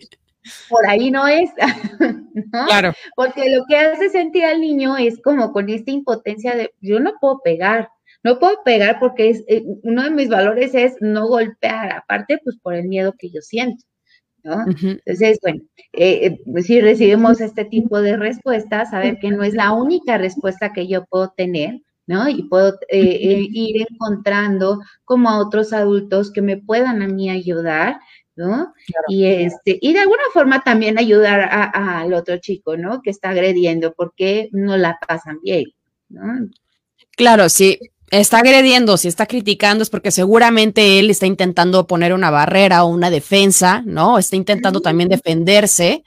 [0.70, 1.50] Por ahí no es,
[2.00, 2.66] ¿no?
[2.66, 2.94] Claro.
[3.14, 7.12] Porque lo que hace sentir al niño es como con esta impotencia de, yo no
[7.20, 7.90] puedo pegar,
[8.24, 12.56] no puedo pegar porque es, eh, uno de mis valores es no golpear, aparte pues
[12.56, 13.84] por el miedo que yo siento.
[14.48, 14.64] ¿No?
[14.66, 15.60] Entonces, bueno,
[15.92, 20.72] eh, eh, si recibimos este tipo de respuestas, saber que no es la única respuesta
[20.72, 22.28] que yo puedo tener, ¿no?
[22.28, 28.00] Y puedo eh, ir encontrando como a otros adultos que me puedan a mí ayudar,
[28.36, 28.72] ¿no?
[29.08, 33.02] Y este, y de alguna forma también ayudar al otro chico, ¿no?
[33.02, 35.64] Que está agrediendo, porque no la pasan bien,
[36.08, 36.48] ¿no?
[37.16, 37.78] Claro, sí
[38.10, 42.88] está agrediendo, si está criticando, es porque seguramente él está intentando poner una barrera o
[42.88, 44.18] una defensa, ¿no?
[44.18, 46.04] Está intentando también defenderse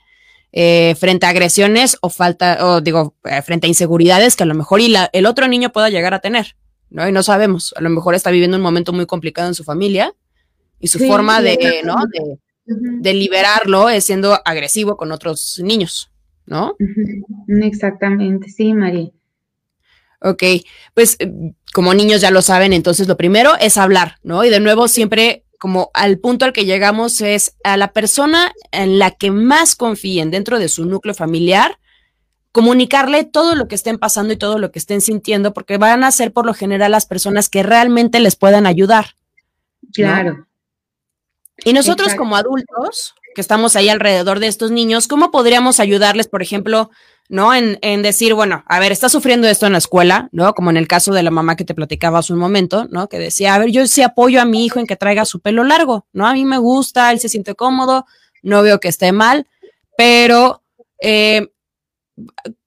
[0.52, 4.54] eh, frente a agresiones o falta, o digo, eh, frente a inseguridades que a lo
[4.54, 6.56] mejor y el otro niño pueda llegar a tener,
[6.90, 7.08] ¿no?
[7.08, 10.14] Y no sabemos, a lo mejor está viviendo un momento muy complicado en su familia
[10.78, 11.96] y su forma de, ¿no?
[12.64, 16.10] De, liberarlo es siendo agresivo con otros niños,
[16.46, 16.76] ¿no?
[17.48, 19.10] Exactamente, sí, María.
[20.20, 20.42] Ok,
[20.94, 21.16] pues
[21.72, 24.44] como niños ya lo saben, entonces lo primero es hablar, ¿no?
[24.44, 28.98] Y de nuevo siempre como al punto al que llegamos es a la persona en
[28.98, 31.78] la que más confíen dentro de su núcleo familiar,
[32.50, 36.10] comunicarle todo lo que estén pasando y todo lo que estén sintiendo, porque van a
[36.10, 39.14] ser por lo general las personas que realmente les puedan ayudar.
[39.94, 40.48] Claro.
[41.64, 46.42] Y nosotros como adultos, que estamos ahí alrededor de estos niños, ¿cómo podríamos ayudarles, por
[46.42, 46.90] ejemplo,
[47.32, 47.54] ¿no?
[47.54, 50.52] En, en, decir, bueno, a ver, está sufriendo esto en la escuela, ¿no?
[50.52, 53.08] Como en el caso de la mamá que te platicaba hace un momento, ¿no?
[53.08, 55.64] Que decía, a ver, yo sí apoyo a mi hijo en que traiga su pelo
[55.64, 56.26] largo, ¿no?
[56.26, 58.04] A mí me gusta, él se siente cómodo,
[58.42, 59.46] no veo que esté mal,
[59.96, 60.62] pero
[61.00, 61.48] eh,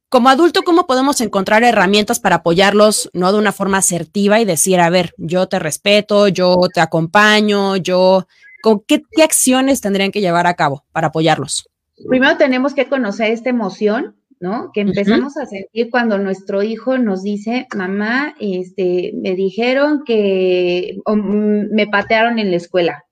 [0.10, 4.80] como adulto, ¿cómo podemos encontrar herramientas para apoyarlos, no de una forma asertiva y decir,
[4.80, 8.26] a ver, yo te respeto, yo te acompaño, yo,
[8.64, 11.70] ¿con qué acciones tendrían que llevar a cabo para apoyarlos?
[12.10, 14.70] Primero tenemos que conocer esta emoción, ¿no?
[14.74, 21.74] Que empezamos a sentir cuando nuestro hijo nos dice, mamá, este, me dijeron que mm,
[21.74, 23.04] me patearon en la escuela.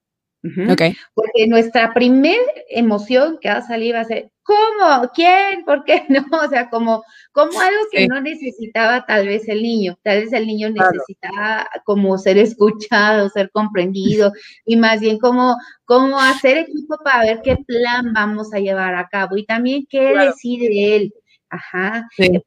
[1.13, 5.09] Porque nuestra primera emoción que va a salir va a ser, ¿cómo?
[5.15, 5.63] ¿Quién?
[5.65, 6.25] ¿Por qué no?
[6.37, 9.97] O sea, como, como algo que no necesitaba tal vez el niño.
[10.03, 14.31] Tal vez el niño necesitaba como ser escuchado, ser comprendido
[14.65, 19.07] y más bien como, como hacer equipo para ver qué plan vamos a llevar a
[19.07, 21.13] cabo y también qué decide él.
[21.53, 22.09] Ajá.
[22.17, 22.41] Eh,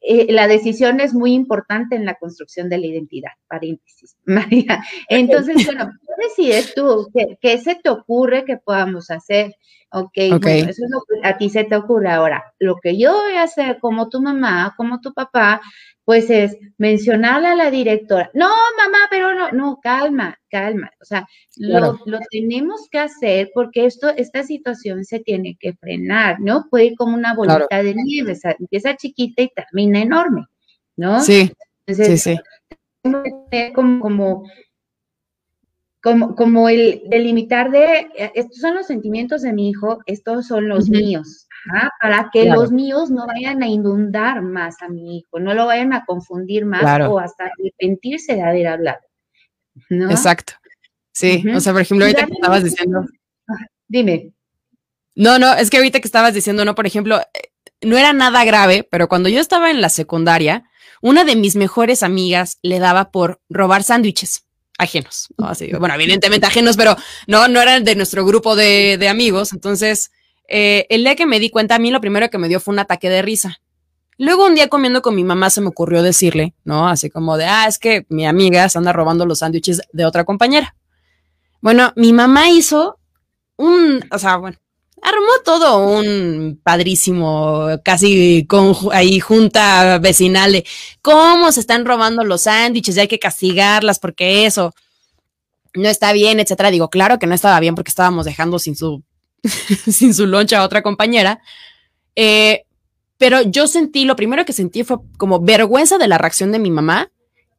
[0.00, 4.82] eh, la decisión es muy importante en la construcción de la identidad, paréntesis, María.
[5.08, 7.08] Entonces, bueno, ¿qué decides tú?
[7.40, 9.54] ¿Qué, se te ocurre que podamos hacer?
[9.90, 12.10] Ok, bueno, eso es lo que a ti se te ocurre.
[12.10, 15.62] Ahora, lo que yo voy a hacer como tu mamá, como tu papá,
[16.08, 20.90] pues es mencionarle a la directora, no, mamá, pero no, no, calma, calma.
[21.02, 21.98] O sea, lo,
[22.30, 26.64] tenemos que hacer porque esto, esta situación se tiene que frenar, ¿no?
[26.70, 30.46] Puede ir como una bolita de nieve, o sea, empieza chiquita y termina enorme,
[30.96, 31.20] ¿no?
[31.20, 31.52] Sí,
[31.86, 32.38] sí, sí.
[33.74, 34.44] Como, como,
[36.02, 40.68] como, como el delimitar de, eh, estos son los sentimientos de mi hijo, estos son
[40.68, 41.47] los míos,
[42.00, 45.92] para que los míos no vayan a inundar más a mi hijo, no lo vayan
[45.92, 49.00] a confundir más o hasta arrepentirse de haber hablado.
[49.90, 50.54] Exacto.
[51.12, 53.04] Sí, o sea, por ejemplo, ahorita que estabas diciendo.
[53.88, 54.32] Dime.
[55.14, 58.44] No, no, es que ahorita que estabas diciendo, no, por ejemplo, eh, no era nada
[58.44, 60.64] grave, pero cuando yo estaba en la secundaria,
[61.02, 64.44] una de mis mejores amigas le daba por robar sándwiches
[64.78, 69.52] ajenos, Así, bueno, evidentemente ajenos, pero no, no eran de nuestro grupo de, de amigos.
[69.52, 70.12] Entonces,
[70.48, 72.72] eh, el día que me di cuenta, a mí lo primero que me dio fue
[72.72, 73.60] un ataque de risa.
[74.16, 76.88] Luego un día comiendo con mi mamá se me ocurrió decirle, ¿no?
[76.88, 80.24] Así como de, ah, es que mi amiga se anda robando los sándwiches de otra
[80.24, 80.74] compañera.
[81.60, 82.98] Bueno, mi mamá hizo
[83.56, 84.58] un, o sea, bueno,
[85.02, 90.64] armó todo un padrísimo, casi con ahí junta vecinal de
[91.02, 94.74] cómo se están robando los sándwiches y hay que castigarlas porque eso
[95.74, 96.70] no está bien, etcétera.
[96.70, 99.02] Digo, claro que no estaba bien porque estábamos dejando sin su
[99.90, 101.40] sin su loncha a otra compañera.
[102.16, 102.64] Eh,
[103.18, 106.70] pero yo sentí, lo primero que sentí fue como vergüenza de la reacción de mi
[106.70, 107.10] mamá.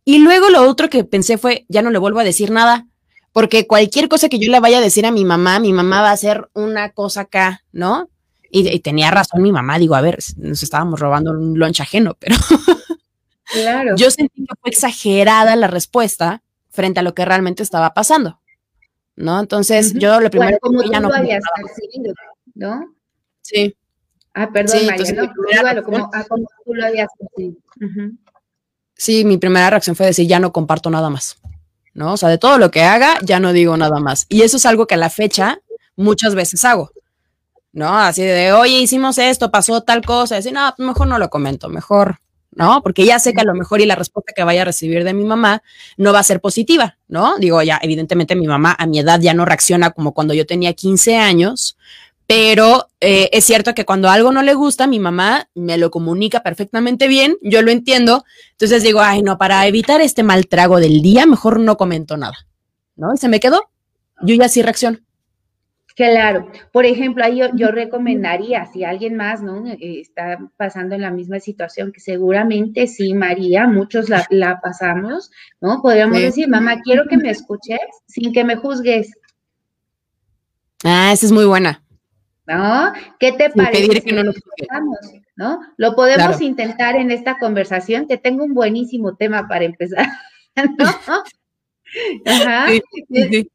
[0.05, 2.87] Y luego lo otro que pensé fue, ya no le vuelvo a decir nada,
[3.33, 6.09] porque cualquier cosa que yo le vaya a decir a mi mamá, mi mamá va
[6.09, 8.09] a hacer una cosa acá, ¿no?
[8.51, 12.35] Y, tenía razón mi mamá, digo, a ver, nos estábamos robando un lunch ajeno, pero
[13.43, 13.95] claro.
[13.95, 16.41] yo sentí que fue exagerada la respuesta
[16.71, 18.39] frente a lo que realmente estaba pasando.
[19.19, 19.37] ¿No?
[19.39, 22.13] Entonces, yo lo primero como tú ya no lo habías percibido,
[22.55, 22.95] ¿no?
[23.41, 23.75] Sí.
[24.33, 27.59] Ah, perdón, María, no, como, ah, como, tú lo habías percibido.
[28.95, 31.37] Sí, mi primera reacción fue decir, ya no comparto nada más,
[31.93, 32.13] ¿no?
[32.13, 34.25] O sea, de todo lo que haga, ya no digo nada más.
[34.29, 35.59] Y eso es algo que a la fecha
[35.97, 36.91] muchas veces hago,
[37.73, 37.97] ¿no?
[37.97, 41.67] Así de, oye, hicimos esto, pasó tal cosa, y decir, no, mejor no lo comento,
[41.67, 42.19] mejor
[42.59, 42.83] ¿no?
[42.83, 45.13] Porque ya sé que a lo mejor y la respuesta que vaya a recibir de
[45.13, 45.63] mi mamá
[45.95, 47.37] no va a ser positiva, ¿no?
[47.37, 50.73] Digo, ya, evidentemente mi mamá a mi edad ya no reacciona como cuando yo tenía
[50.73, 51.77] 15 años,
[52.27, 56.43] pero eh, es cierto que cuando algo no le gusta, mi mamá me lo comunica
[56.43, 61.01] perfectamente bien, yo lo entiendo, entonces digo, ay, no, para evitar este mal trago del
[61.01, 62.45] día, mejor no comento nada,
[62.97, 63.13] ¿no?
[63.13, 63.69] Y se me quedó,
[64.21, 64.99] yo ya sí reacciono.
[65.99, 69.67] Claro, por ejemplo, ahí yo, recomendaría, si alguien más ¿no?
[69.67, 75.29] Eh, está pasando en la misma situación, que seguramente sí, María, muchos la, pasamos,
[75.59, 75.81] ¿no?
[75.81, 79.11] Podríamos decir, mamá, quiero que me escuches sin que me juzgues.
[80.85, 81.83] Ah, esa es muy buena.
[82.47, 82.93] ¿No?
[83.19, 83.99] ¿Qué te parece?
[83.99, 84.31] Que no lo,
[85.35, 85.59] ¿no?
[85.75, 88.07] lo podemos intentar en esta conversación.
[88.07, 90.07] Te tengo un buenísimo tema para empezar.
[90.55, 91.23] ¿no?
[92.25, 92.67] Ajá.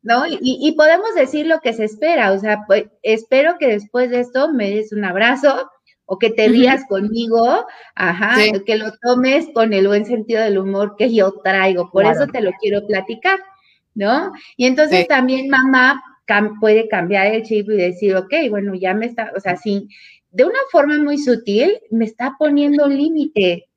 [0.03, 0.25] ¿No?
[0.29, 4.53] Y, podemos decir lo que se espera, o sea, pues, espero que después de esto
[4.53, 5.71] me des un abrazo
[6.07, 10.97] o que te rías conmigo, ajá, que lo tomes con el buen sentido del humor
[10.99, 13.39] que yo traigo, por eso te lo quiero platicar,
[13.95, 14.33] ¿no?
[14.57, 16.03] Y entonces también mamá
[16.61, 19.89] puede cambiar el chip y decir, ok, bueno, ya me está, o sea, sí,
[20.31, 23.69] de una forma muy sutil, me está poniendo un límite,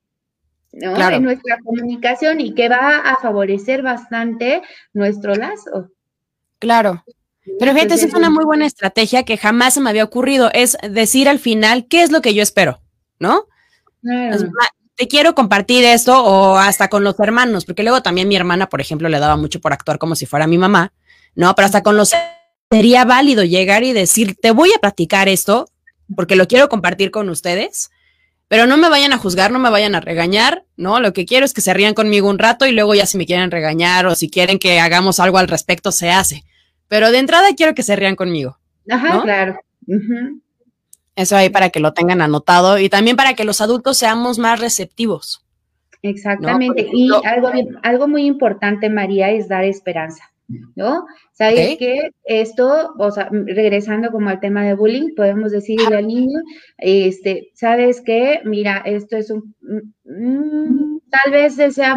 [0.73, 1.09] ¿no?
[1.09, 4.61] En nuestra comunicación y que va a favorecer bastante
[4.93, 5.89] nuestro lazo.
[6.59, 7.03] Claro.
[7.59, 10.77] Pero fíjate, esa es una muy buena estrategia que jamás se me había ocurrido, es
[10.89, 12.81] decir al final qué es lo que yo espero,
[13.19, 13.45] ¿no?
[14.97, 18.81] te quiero compartir esto o hasta con los hermanos, porque luego también mi hermana, por
[18.81, 20.91] ejemplo, le daba mucho por actuar como si fuera mi mamá,
[21.35, 21.53] ¿no?
[21.53, 22.13] Pero hasta con los
[22.71, 25.69] sería válido llegar y decir, te voy a platicar esto
[26.15, 27.91] porque lo quiero compartir con ustedes,
[28.47, 30.99] pero no me vayan a juzgar, no me vayan a regañar, ¿no?
[30.99, 33.25] Lo que quiero es que se rían conmigo un rato y luego ya si me
[33.25, 36.43] quieren regañar o si quieren que hagamos algo al respecto, se hace.
[36.87, 38.57] Pero de entrada quiero que se rían conmigo.
[38.89, 39.59] Ajá, claro.
[41.15, 44.59] Eso ahí para que lo tengan anotado y también para que los adultos seamos más
[44.59, 45.43] receptivos.
[46.01, 46.87] Exactamente.
[46.93, 47.51] Y algo,
[47.83, 50.31] algo muy importante, María, es dar esperanza.
[50.75, 51.05] ¿No?
[51.33, 56.39] ¿Sabes que Esto, o sea, regresando como al tema de bullying, podemos decirle al niño,
[56.77, 58.41] este, ¿sabes qué?
[58.45, 61.95] Mira, esto es un, mm, mm, tal vez sea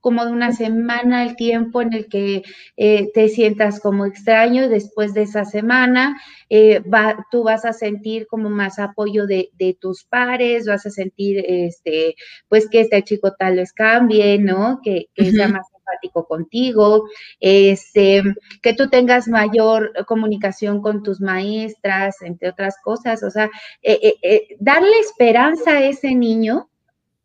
[0.00, 2.42] como de una semana el tiempo en el que
[2.76, 8.26] eh, te sientas como extraño, después de esa semana eh, va, tú vas a sentir
[8.26, 12.16] como más apoyo de, tus pares, vas a sentir, este,
[12.48, 14.80] pues que este chico tal vez cambie, ¿no?
[14.82, 17.04] Que, sea más empático contigo,
[17.38, 18.22] este,
[18.62, 23.50] que tú tengas mayor comunicación con tus maestras, entre otras cosas, o sea,
[23.82, 26.68] eh, darle esperanza a ese niño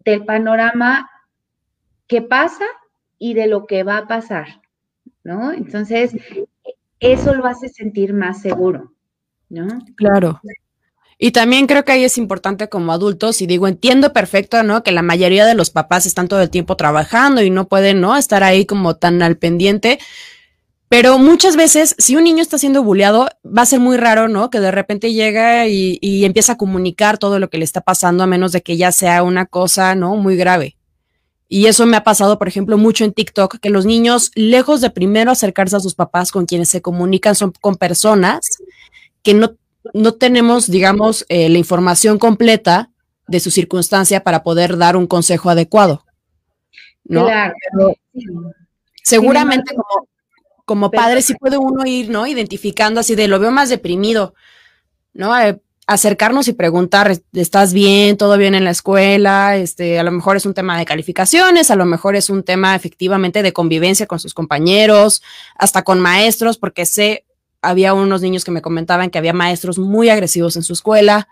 [0.04, 1.10] del panorama
[2.08, 2.66] qué pasa
[3.18, 4.62] y de lo que va a pasar,
[5.24, 5.52] ¿no?
[5.52, 6.12] Entonces,
[7.00, 8.94] eso lo hace sentir más seguro,
[9.50, 9.68] ¿no?
[9.96, 10.42] Claro.
[11.18, 14.84] Y también creo que ahí es importante como adultos, y digo, entiendo perfecto, ¿no?
[14.84, 18.18] Que la mayoría de los papás están todo el tiempo trabajando y no pueden, ¿no?
[18.18, 20.00] Estar ahí como tan al pendiente.
[20.90, 24.50] Pero muchas veces, si un niño está siendo bulleado, va a ser muy raro, ¿no?
[24.50, 28.28] Que de repente llega y, empieza a comunicar todo lo que le está pasando, a
[28.28, 30.16] menos de que ya sea una cosa, ¿no?
[30.18, 30.76] Muy grave.
[31.48, 34.90] Y eso me ha pasado, por ejemplo, mucho en TikTok, que los niños, lejos de
[34.90, 38.58] primero acercarse a sus papás con quienes se comunican, son con personas
[39.22, 39.56] que no,
[39.94, 42.90] no tenemos, digamos, eh, la información completa
[43.28, 46.06] de su circunstancia para poder dar un consejo adecuado.
[47.06, 47.26] ¿no?
[47.26, 47.54] Claro.
[49.04, 50.08] seguramente como,
[50.66, 52.26] como padre sí puede uno ir, ¿no?
[52.28, 54.34] Identificando así de lo veo más deprimido,
[55.14, 55.38] ¿no?
[55.40, 58.18] Eh, acercarnos y preguntar, ¿estás bien?
[58.18, 59.56] ¿Todo bien en la escuela?
[59.56, 62.76] Este, a lo mejor es un tema de calificaciones, a lo mejor es un tema
[62.76, 65.22] efectivamente de convivencia con sus compañeros,
[65.56, 67.26] hasta con maestros, porque sé,
[67.62, 71.28] había unos niños que me comentaban que había maestros muy agresivos en su escuela,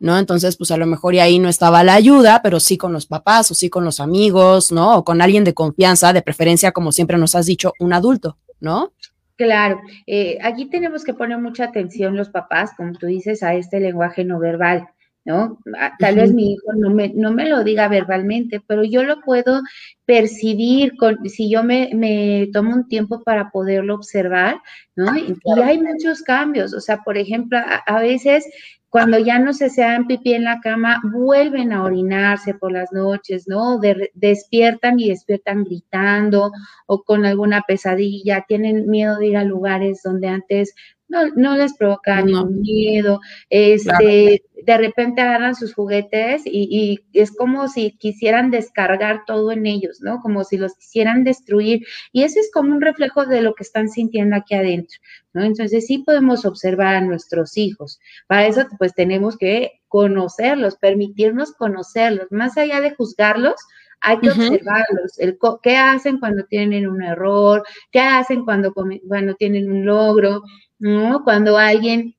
[0.00, 0.18] ¿no?
[0.18, 3.06] Entonces, pues a lo mejor y ahí no estaba la ayuda, pero sí con los
[3.06, 4.98] papás o sí con los amigos, ¿no?
[4.98, 8.92] O con alguien de confianza, de preferencia, como siempre nos has dicho, un adulto, ¿no?
[9.36, 13.80] Claro, eh, aquí tenemos que poner mucha atención los papás, como tú dices, a este
[13.80, 14.88] lenguaje no verbal,
[15.24, 15.58] ¿no?
[15.76, 19.20] Ah, tal vez mi hijo no me, no me lo diga verbalmente, pero yo lo
[19.22, 19.60] puedo
[20.04, 24.60] percibir con, si yo me, me tomo un tiempo para poderlo observar,
[24.94, 25.16] ¿no?
[25.16, 28.46] Y, hay muchos cambios, o sea, por ejemplo, a veces
[28.94, 33.48] cuando ya no se sean pipí en la cama, vuelven a orinarse por las noches,
[33.48, 33.80] ¿no?
[34.14, 36.52] despiertan y despiertan gritando
[36.86, 40.76] o con alguna pesadilla, tienen miedo de ir a lugares donde antes
[41.14, 47.68] no, no les provoca ningún miedo, este, de repente agarran sus juguetes y, es como
[47.68, 50.20] si quisieran descargar todo en ellos, ¿no?
[50.20, 51.86] Como si los quisieran destruir.
[52.12, 54.98] Y eso es como un reflejo de lo que están sintiendo aquí adentro,
[55.32, 55.44] ¿no?
[55.44, 58.00] Entonces sí podemos observar a nuestros hijos.
[58.26, 63.54] Para eso, pues tenemos que conocerlos, permitirnos conocerlos, más allá de juzgarlos,
[64.00, 69.72] hay que observarlos, el, qué hacen cuando tienen un error, qué hacen cuando, cuando tienen
[69.72, 70.42] un logro,
[70.78, 71.22] ¿no?
[71.24, 72.14] Cuando alguien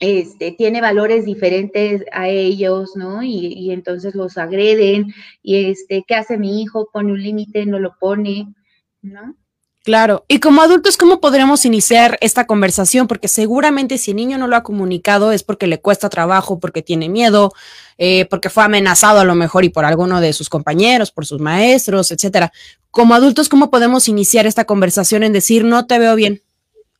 [0.00, 3.22] este, tiene valores diferentes a ellos, ¿no?
[3.22, 6.88] Y, entonces los agreden, y este, ¿qué hace mi hijo?
[6.90, 8.48] Pone un límite, no lo pone,
[9.02, 9.36] ¿no?
[9.82, 13.06] Claro, y como adultos, ¿cómo podremos iniciar esta conversación?
[13.06, 16.82] Porque seguramente si el niño no lo ha comunicado es porque le cuesta trabajo, porque
[16.82, 17.52] tiene miedo,
[17.96, 21.40] eh, porque fue amenazado a lo mejor y por alguno de sus compañeros, por sus
[21.40, 22.52] maestros, etcétera.
[22.90, 26.42] Como adultos, ¿cómo podemos iniciar esta conversación en decir no te veo bien?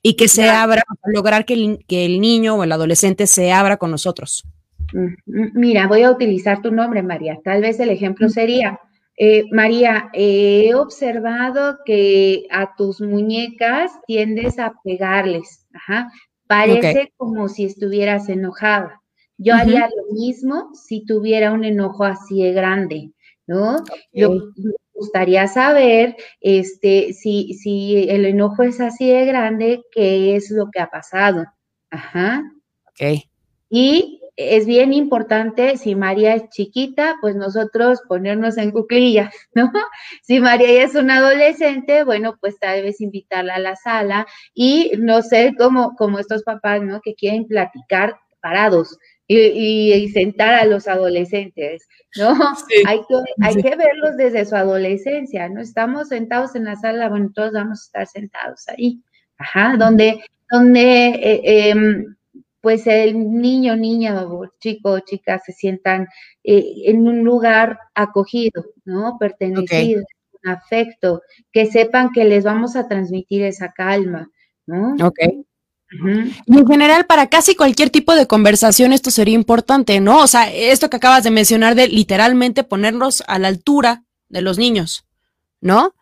[0.03, 0.83] Y que se abra,
[1.13, 4.45] lograr que el, que el niño o el adolescente se abra con nosotros.
[5.27, 7.39] Mira, voy a utilizar tu nombre, María.
[7.45, 8.81] Tal vez el ejemplo sería,
[9.17, 15.67] eh, María, he observado que a tus muñecas tiendes a pegarles.
[15.75, 16.11] Ajá.
[16.47, 19.01] Parece como si estuvieras enojada.
[19.37, 23.13] Yo haría lo mismo si tuviera un enojo así de grande,
[23.47, 23.77] ¿no?
[25.01, 30.79] Gustaría saber este, si, si el enojo es así de grande, qué es lo que
[30.79, 31.47] ha pasado.
[31.91, 32.43] Ajá.
[32.87, 33.25] Ok.
[33.71, 39.73] Y es bien importante, si María es chiquita, pues nosotros ponernos en cuclillas, ¿no?
[40.23, 45.23] Si María es una adolescente, bueno, pues tal vez invitarla a la sala y no
[45.23, 47.01] sé, como, como estos papás, ¿no?
[47.01, 48.99] Que quieren platicar parados
[49.33, 52.37] y, sentar a los adolescentes, ¿no?
[52.87, 55.61] hay, que, hay que verlos desde su adolescencia, ¿no?
[55.61, 59.01] Estamos sentados en la sala, bueno, todos vamos a estar sentados ahí,
[59.39, 60.21] ajá, donde,
[60.51, 62.17] donde eh, em,
[62.61, 64.27] pues el niño, niña,
[64.59, 66.09] chico, chica se sientan
[66.43, 69.17] eh, en un lugar acogido, ¿no?
[69.19, 70.03] Pertenecido,
[70.45, 71.23] afecto,
[71.53, 74.29] que sepan que les vamos a transmitir esa calma,
[74.67, 74.95] ¿no?
[75.07, 75.19] Ok.
[75.91, 80.23] Y en general, para casi cualquier tipo de conversación esto sería importante, ¿no?
[80.23, 84.57] O sea, esto que acabas de mencionar de literalmente ponerlos a la altura de los
[84.57, 85.05] niños,
[85.61, 85.95] ¿no?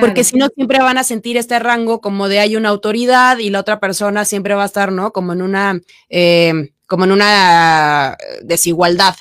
[0.00, 3.50] Porque si no, siempre van a sentir este rango como de hay una autoridad y
[3.50, 5.12] la otra persona siempre va a estar, ¿no?
[5.12, 9.16] Como en una, eh, como en una desigualdad,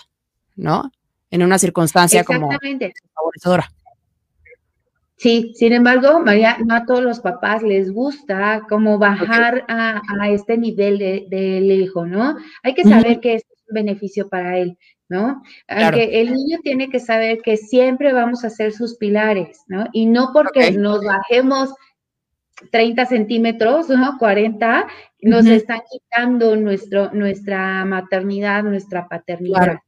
[0.55, 0.91] ¿no?
[1.31, 2.49] En una circunstancia como
[3.15, 3.71] favorecedora.
[5.21, 10.57] Sí, sin embargo, María, no a todos los papás les gusta como bajar a, este
[10.57, 12.37] nivel del hijo, ¿no?
[12.63, 15.43] Hay que saber que es un beneficio para él, ¿no?
[15.67, 19.85] Aunque el niño tiene que saber que siempre vamos a ser sus pilares, ¿no?
[19.93, 21.71] Y no porque nos bajemos
[22.71, 24.17] 30 centímetros, ¿no?
[24.17, 24.87] 40,
[25.21, 29.81] nos están quitando nuestro, nuestra maternidad, nuestra paternidad.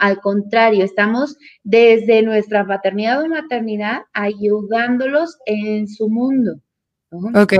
[0.00, 6.56] Al contrario, estamos desde nuestra paternidad o maternidad ayudándolos en su mundo.
[7.34, 7.54] Ok.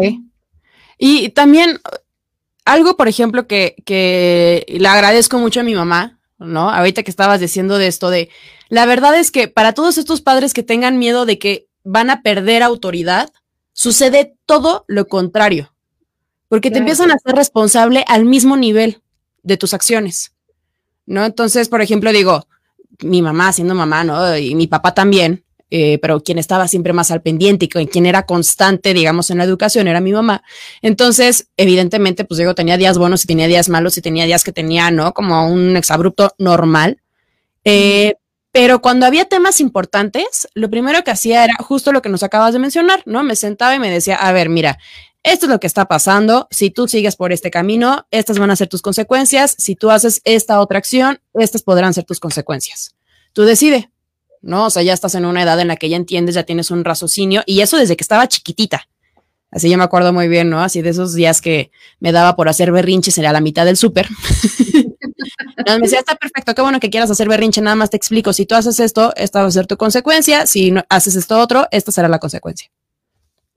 [0.98, 1.78] Y también
[2.64, 6.70] algo, por ejemplo, que, que le agradezco mucho a mi mamá, ¿no?
[6.70, 8.30] Ahorita que estabas diciendo de esto de,
[8.68, 12.22] la verdad es que para todos estos padres que tengan miedo de que van a
[12.22, 13.30] perder autoridad,
[13.72, 15.74] sucede todo lo contrario,
[16.48, 19.02] porque te empiezan a ser responsable al mismo nivel
[19.42, 20.33] de tus acciones.
[21.06, 21.24] ¿No?
[21.24, 22.46] Entonces, por ejemplo, digo,
[23.00, 24.36] mi mamá siendo mamá, ¿no?
[24.36, 28.26] Y mi papá también, eh, pero quien estaba siempre más al pendiente y quien era
[28.26, 30.42] constante, digamos, en la educación era mi mamá.
[30.82, 34.52] Entonces, evidentemente, pues digo, tenía días buenos y tenía días malos y tenía días que
[34.52, 35.12] tenía, ¿no?
[35.12, 37.00] Como un exabrupto normal.
[37.64, 38.14] Eh,
[38.52, 42.52] pero cuando había temas importantes, lo primero que hacía era justo lo que nos acabas
[42.52, 43.24] de mencionar, ¿no?
[43.24, 44.78] Me sentaba y me decía, a ver, mira,
[45.24, 48.56] esto es lo que está pasando, si tú sigues por este camino, estas van a
[48.56, 52.94] ser tus consecuencias, si tú haces esta otra acción, estas podrán ser tus consecuencias.
[53.32, 53.90] Tú decide,
[54.42, 54.66] ¿no?
[54.66, 56.84] O sea, ya estás en una edad en la que ya entiendes, ya tienes un
[56.84, 58.86] raciocinio, y eso desde que estaba chiquitita.
[59.50, 60.60] Así yo me acuerdo muy bien, ¿no?
[60.60, 61.70] Así de esos días que
[62.00, 64.08] me daba por hacer berrinches a la mitad del súper.
[65.66, 68.44] me decía, está perfecto, qué bueno que quieras hacer berrinche, nada más te explico, si
[68.44, 71.92] tú haces esto, esta va a ser tu consecuencia, si no, haces esto otro, esta
[71.92, 72.70] será la consecuencia.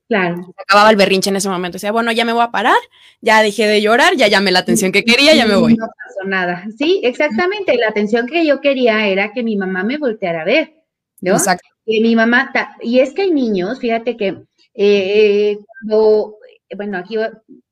[0.08, 0.54] Claro.
[0.56, 1.76] Acababa el berrinche en ese momento.
[1.76, 2.78] Decía, bueno, ya me voy a parar,
[3.20, 5.76] ya dejé de llorar, ya llamé la atención que quería, ya me voy.
[5.76, 6.64] No pasó nada.
[6.78, 7.76] Sí, exactamente.
[7.76, 10.72] La atención que yo quería era que mi mamá me volteara a ver,
[11.20, 11.32] ¿no?
[11.32, 11.68] Exacto.
[11.84, 12.50] Que mi mamá,
[12.80, 14.44] y es que hay niños, fíjate que
[14.74, 16.36] eh, cuando,
[16.74, 17.16] bueno, aquí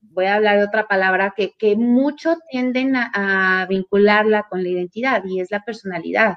[0.01, 5.23] voy a hablar de otra palabra que, que mucho tienden a, vincularla con la identidad
[5.25, 6.37] y es la personalidad.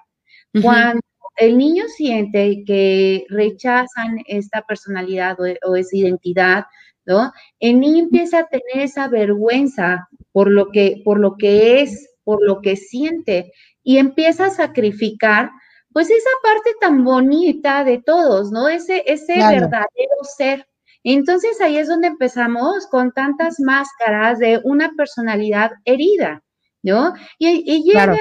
[0.62, 1.02] Cuando
[1.40, 6.66] el niño siente que rechazan esta personalidad o, esa identidad,
[7.06, 7.32] ¿no?
[7.60, 12.46] El niño empieza a tener esa vergüenza por lo que, por lo que es, por
[12.46, 15.50] lo que siente, y empieza a sacrificar,
[15.94, 18.68] pues esa parte tan bonita de todos, ¿no?
[18.68, 20.68] Ese, ese verdadero ser.
[21.04, 26.44] Entonces ahí es donde empezamos con tantas máscaras de una personalidad herida,
[26.84, 27.14] ¿no?
[27.38, 28.18] Y, y llegan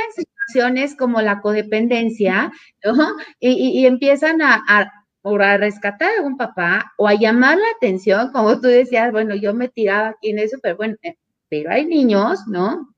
[0.49, 2.51] situaciones como la codependencia,
[2.85, 3.17] ¿no?
[3.41, 4.93] Y, empiezan a, a,
[5.23, 9.55] a rescatar a un papá o a llamar la atención, como tú decías, bueno, yo
[9.55, 11.17] me tiraba aquí en eso, pero bueno, eh,
[11.49, 12.95] pero hay niños, ¿no?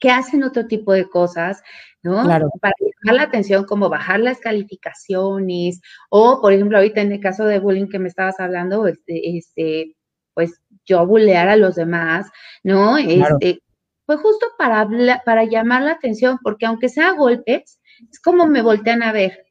[0.00, 1.62] Que hacen otro tipo de cosas,
[2.02, 2.22] ¿no?
[2.22, 2.50] Claro.
[2.60, 5.80] Para llamar la atención, como bajar las calificaciones,
[6.10, 9.96] o por ejemplo, ahorita en el caso de bullying que me estabas hablando, este, este
[10.34, 12.30] pues yo bullear a los demás,
[12.62, 12.98] ¿no?
[12.98, 13.60] Este,
[14.06, 14.88] pues justo para,
[15.24, 17.80] para llamar la atención, porque aunque sea golpes,
[18.10, 19.44] es como me voltean a ver.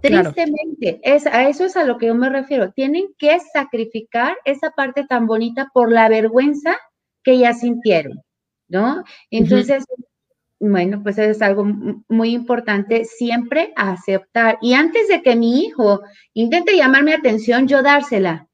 [0.00, 2.72] Tristemente, es, a eso es a lo que yo me refiero.
[2.72, 6.76] Tienen que sacrificar esa parte tan bonita por la vergüenza
[7.22, 8.20] que ya sintieron,
[8.68, 9.02] ¿no?
[9.30, 9.84] Entonces,
[10.60, 11.64] bueno, pues es algo
[12.08, 14.58] muy importante siempre aceptar.
[14.60, 16.02] Y antes de que mi hijo
[16.34, 18.48] intente llamar mi atención, yo dársela,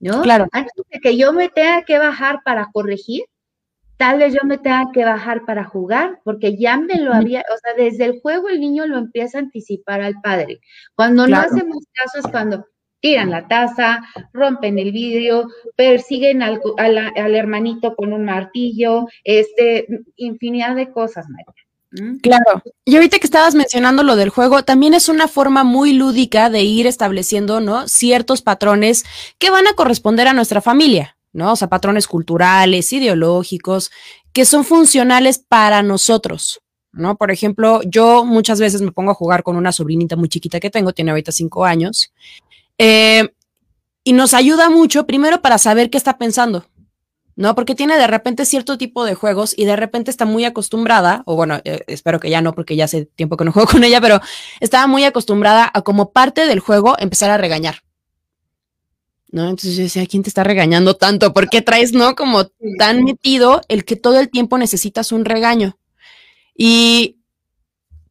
[0.00, 0.22] ¿no?
[0.22, 0.48] Claro.
[0.50, 3.24] Antes de que yo me tenga que bajar para corregir,
[3.98, 7.58] tal vez yo me tenga que bajar para jugar, porque ya me lo había, o
[7.58, 10.60] sea, desde el juego el niño lo empieza a anticipar al padre.
[10.94, 12.64] Cuando no hacemos caso es cuando
[13.00, 14.00] tiran la taza,
[14.32, 16.60] rompen el vidrio, persiguen al,
[17.34, 19.86] hermanito con un martillo, este,
[20.16, 21.54] infinidad de cosas, María.
[22.22, 22.62] Claro.
[22.84, 26.62] Y ahorita que estabas mencionando lo del juego, también es una forma muy lúdica de
[26.62, 27.88] ir estableciendo, ¿no?
[27.88, 29.04] Ciertos patrones
[29.38, 31.52] que van a corresponder a nuestra familia, ¿no?
[31.52, 33.90] O sea, patrones culturales, ideológicos,
[34.32, 36.60] que son funcionales para nosotros,
[36.92, 37.16] ¿no?
[37.16, 40.70] Por ejemplo, yo muchas veces me pongo a jugar con una sobrinita muy chiquita que
[40.70, 42.12] tengo, tiene ahorita cinco años,
[42.78, 43.28] eh,
[44.04, 46.66] y nos ayuda mucho, primero, para saber qué está pensando,
[47.36, 47.54] ¿no?
[47.54, 51.36] Porque tiene de repente cierto tipo de juegos y de repente está muy acostumbrada, o
[51.36, 54.00] bueno, eh, espero que ya no, porque ya hace tiempo que no juego con ella,
[54.00, 54.20] pero
[54.60, 57.82] estaba muy acostumbrada a como parte del juego empezar a regañar.
[59.30, 59.42] ¿No?
[59.42, 61.34] Entonces yo decía, ¿quién te está regañando tanto?
[61.34, 62.14] ¿Por qué traes, no?
[62.14, 62.46] Como
[62.78, 65.78] tan metido el que todo el tiempo necesitas un regaño.
[66.56, 67.18] Y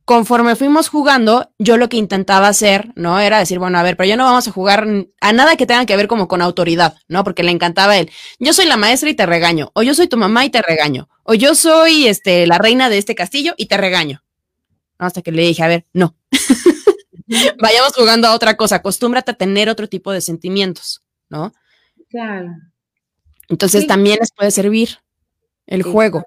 [0.07, 3.19] conforme fuimos jugando, yo lo que intentaba hacer, ¿no?
[3.19, 4.87] Era decir, bueno, a ver, pero ya no vamos a jugar
[5.19, 7.25] a nada que tenga que ver como con autoridad, ¿no?
[7.25, 8.09] Porque le encantaba él.
[8.39, 11.09] Yo soy la maestra y te regaño, o yo soy tu mamá y te regaño,
[11.23, 14.23] o yo soy este, la reina de este castillo y te regaño.
[14.97, 16.15] Hasta que le dije, a ver, no.
[17.61, 21.51] Vayamos jugando a otra cosa, acostúmbrate a tener otro tipo de sentimientos, ¿no?
[22.09, 22.55] Claro.
[23.49, 24.89] Entonces también les puede servir
[25.65, 26.23] el juego.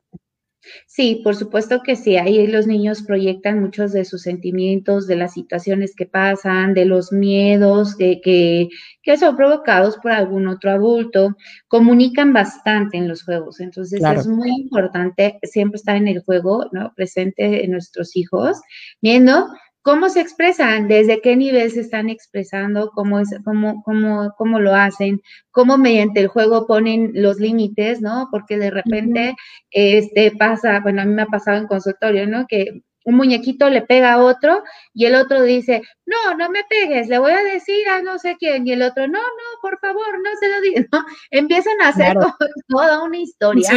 [0.86, 2.16] Sí, por supuesto que sí.
[2.16, 7.12] Ahí los niños proyectan muchos de sus sentimientos, de las situaciones que pasan, de los
[7.12, 8.68] miedos que, que,
[9.02, 11.36] que son provocados por algún otro adulto.
[11.68, 13.60] Comunican bastante en los juegos.
[13.60, 16.92] Entonces es muy importante siempre estar en el juego, ¿no?
[16.94, 18.60] Presente en nuestros hijos,
[19.00, 19.46] viendo
[19.82, 20.88] ¿Cómo se expresan?
[20.88, 22.90] ¿Desde qué nivel se están expresando?
[22.94, 25.20] ¿Cómo, es, cómo, cómo, cómo lo hacen?
[25.50, 28.28] ¿Cómo mediante el juego ponen los límites, no?
[28.30, 29.34] Porque de repente
[29.70, 32.46] este, pasa, bueno, a mí me ha pasado en consultorio, ¿no?
[32.46, 34.62] Que un muñequito le pega a otro
[34.92, 38.36] y el otro dice, no, no me pegues, le voy a decir a no sé
[38.38, 38.66] quién.
[38.66, 40.86] Y el otro, no, no, por favor, no se lo diga.
[40.92, 41.04] ¿no?
[41.30, 42.16] Empiezan a hacer
[42.68, 43.70] toda una historia.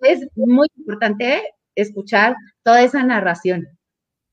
[0.00, 1.42] Es muy importante
[1.74, 3.66] escuchar toda esa narración.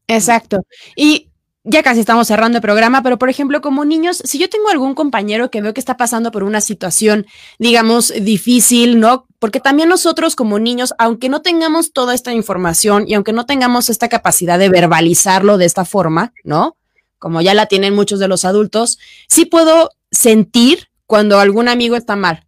[0.07, 0.65] Exacto.
[0.95, 1.29] Y
[1.65, 4.93] ya casi estamos cerrando el programa, pero por ejemplo, como niños, si yo tengo algún
[4.93, 7.25] compañero que veo que está pasando por una situación,
[7.57, 9.25] digamos, difícil, ¿no?
[9.39, 13.89] Porque también nosotros como niños, aunque no tengamos toda esta información y aunque no tengamos
[13.89, 16.77] esta capacidad de verbalizarlo de esta forma, ¿no?
[17.17, 22.15] Como ya la tienen muchos de los adultos, sí puedo sentir cuando algún amigo está
[22.15, 22.45] mal,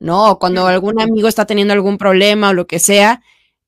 [0.00, 0.30] ¿no?
[0.30, 3.22] O cuando algún amigo está teniendo algún problema o lo que sea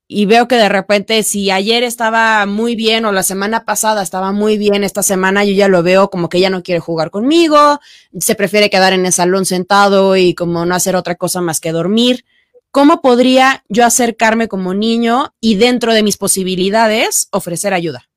[0.06, 4.32] y veo que de repente si ayer estaba muy bien o la semana pasada estaba
[4.32, 7.80] muy bien, esta semana yo ya lo veo como que ya no quiere jugar conmigo,
[8.18, 11.72] se prefiere quedar en el salón sentado y como no hacer otra cosa más que
[11.72, 12.24] dormir.
[12.70, 18.08] ¿Cómo podría yo acercarme como niño y dentro de mis posibilidades ofrecer ayuda?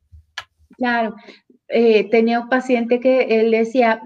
[0.78, 1.16] Claro,
[1.70, 4.02] eh, tenía un paciente que él decía,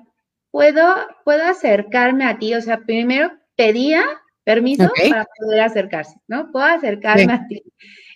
[0.52, 0.84] puedo,
[1.24, 4.04] puedo acercarme a ti, o sea, primero pedía
[4.44, 6.52] permiso para poder acercarse, ¿no?
[6.52, 7.64] Puedo acercarme a ti.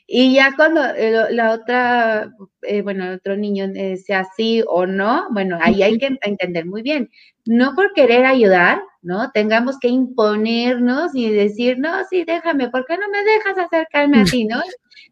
[0.08, 3.66] Y ya cuando eh, la otra, eh, bueno, el otro niño
[4.06, 7.10] sea sí o no, bueno, ahí hay que entender muy bien.
[7.46, 9.32] No por querer ayudar, ¿no?
[9.32, 14.26] Tengamos que imponernos y decir, no, sí, déjame, ¿por qué no me dejas acercarme a
[14.26, 14.62] ti, no?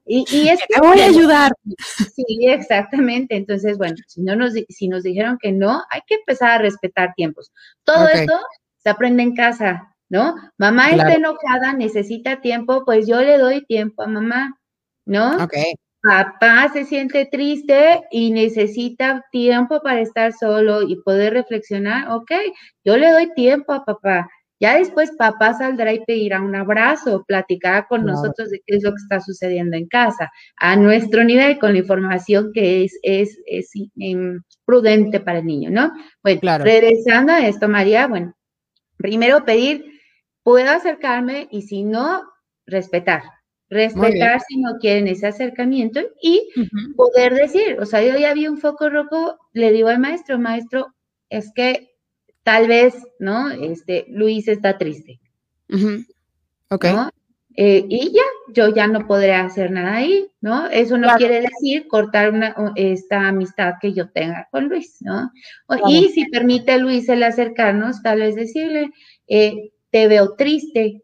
[0.05, 1.51] Y, y es que voy a ayudar.
[2.16, 3.36] Sí, exactamente.
[3.36, 7.14] Entonces, bueno, si no nos, si nos dijeron que no, hay que empezar a respetar
[7.16, 7.51] tiempos.
[7.84, 8.34] Todo esto
[8.78, 10.36] se aprende en casa, ¿no?
[10.59, 14.55] Mamá está enojada, necesita tiempo, pues yo le doy tiempo a mamá,
[15.07, 15.43] ¿no?
[15.43, 15.55] Ok.
[16.03, 22.32] Papá se siente triste y necesita tiempo para estar solo y poder reflexionar, ok,
[22.86, 24.30] yo le doy tiempo a papá.
[24.59, 28.91] Ya después papá saldrá y pedirá un abrazo, platicará con nosotros de qué es lo
[28.91, 33.72] que está sucediendo en casa, a nuestro nivel, con la información que es, es, es
[33.97, 35.91] em, prudente para el niño, ¿no?
[36.22, 38.36] Bueno, regresando a esto, María, bueno,
[38.97, 39.92] primero pedir,
[40.43, 42.23] puedo acercarme y si no,
[42.65, 43.23] respetar,
[43.69, 46.49] respetar si no quieren ese acercamiento y
[46.95, 50.93] poder decir, o sea, yo ya vi un foco rojo, le digo al maestro, maestro,
[51.29, 51.95] es que
[52.43, 53.49] tal vez, ¿no?
[53.49, 55.19] Este, Luis está triste.
[56.69, 56.85] Ok.
[57.55, 60.67] Eh, y ya, yo ya no podré hacer nada ahí, ¿no?
[60.69, 65.31] Eso no quiere decir cortar una, esta amistad que yo tenga con Luis, ¿no?
[65.87, 68.89] Y si permite Luis el acercarnos, tal vez decirle,
[69.27, 71.03] eh, te veo triste,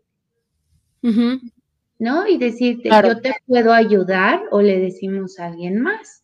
[1.99, 2.27] ¿no?
[2.27, 6.23] Y decirte, yo te puedo ayudar o le decimos a alguien más.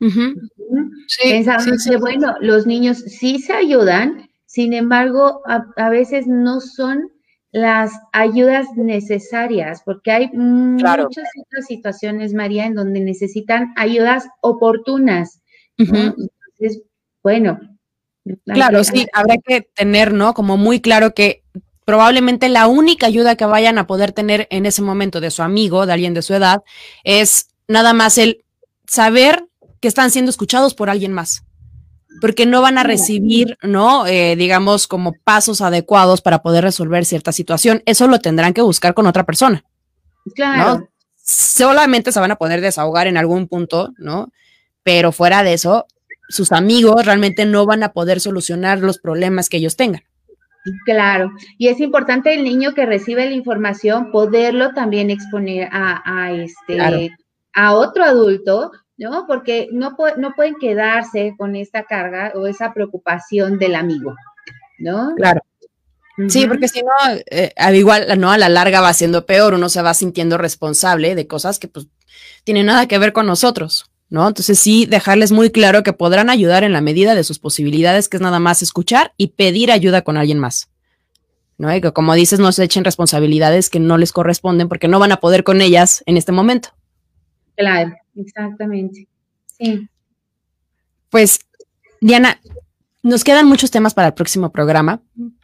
[0.00, 7.12] Pensamos que, bueno, los niños sí se ayudan, sin embargo, a, veces no son
[7.52, 15.40] las ayudas necesarias, porque hay muchas otras situaciones, María, en donde necesitan ayudas oportunas.
[15.78, 16.82] Entonces,
[17.22, 17.60] bueno.
[18.46, 20.34] Claro, sí, habrá que tener, ¿no?
[20.34, 21.44] Como muy claro que
[21.84, 25.86] probablemente la única ayuda que vayan a poder tener en ese momento de su amigo,
[25.86, 26.62] de alguien de su edad,
[27.04, 28.44] es nada más el
[28.86, 29.46] saber
[29.80, 31.44] que están siendo escuchados por alguien más.
[32.20, 34.06] Porque no van a recibir, ¿no?
[34.06, 37.82] Eh, digamos, como pasos adecuados para poder resolver cierta situación.
[37.86, 39.64] Eso lo tendrán que buscar con otra persona.
[40.34, 40.88] Claro.
[41.16, 44.32] Solamente se van a poder desahogar en algún punto, ¿no?
[44.84, 45.86] Pero fuera de eso,
[46.28, 50.04] sus amigos realmente no van a poder solucionar los problemas que ellos tengan.
[50.86, 57.10] Claro, y es importante el niño que recibe la información poderlo también exponer a, este
[57.52, 59.26] a otro adulto, ¿no?
[59.26, 64.14] Porque no, no pueden quedarse con esta carga o esa preocupación del amigo,
[64.78, 65.14] ¿no?
[65.16, 65.42] Claro.
[66.28, 66.90] Sí, porque si no,
[67.30, 68.30] eh, al igual, ¿no?
[68.30, 71.88] A la larga va siendo peor, uno se va sintiendo responsable de cosas que pues
[72.44, 73.90] tienen nada que ver con nosotros.
[74.08, 74.26] ¿No?
[74.28, 78.16] Entonces sí, dejarles muy claro que podrán ayudar en la medida de sus posibilidades, que
[78.16, 80.68] es nada más escuchar y pedir ayuda con alguien más.
[81.56, 81.74] ¿No?
[81.74, 85.12] Y que como dices, no se echen responsabilidades que no les corresponden porque no van
[85.12, 86.70] a poder con ellas en este momento.
[87.56, 89.06] Claro, exactamente.
[89.58, 89.88] Sí.
[91.10, 91.38] Pues,
[92.00, 92.40] Diana,
[93.04, 95.00] nos quedan muchos temas para el próximo programa,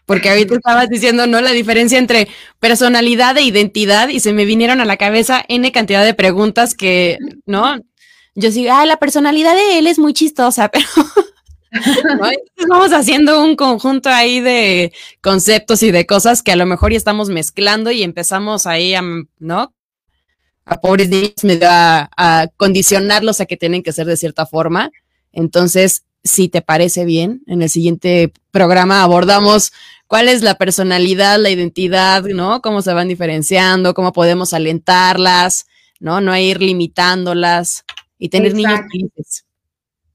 [0.07, 1.41] porque ahorita estabas diciendo, ¿no?
[1.41, 2.27] La diferencia entre
[2.59, 7.19] personalidad e identidad y se me vinieron a la cabeza N cantidad de preguntas que,
[7.47, 7.77] ¿no?
[8.35, 10.87] Yo sí, ah, la personalidad de él es muy chistosa, pero
[12.69, 16.99] vamos haciendo un conjunto ahí de conceptos y de cosas que a lo mejor ya
[16.99, 19.03] estamos mezclando y empezamos ahí a,
[19.39, 19.75] ¿no?
[20.65, 24.91] A pobres niños a, a condicionarlos a que tienen que ser de cierta forma.
[25.33, 29.73] Entonces, si te parece bien, en el siguiente programa abordamos
[30.07, 32.61] cuál es la personalidad, la identidad, ¿no?
[32.63, 35.67] Cómo se van diferenciando, cómo podemos alentarlas,
[35.99, 36.21] ¿no?
[36.21, 37.85] No ir limitándolas
[38.21, 39.45] y tener niños felices.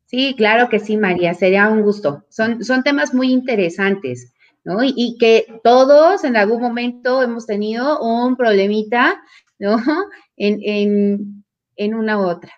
[0.06, 2.24] Sí, claro que sí, María, sería un gusto.
[2.30, 4.32] Son, son temas muy interesantes,
[4.64, 4.78] ¿no?
[4.82, 9.22] Y, que todos en algún momento hemos tenido un problemita,
[9.60, 9.78] ¿no?
[10.38, 11.46] En, en,
[11.78, 12.52] en una u otra.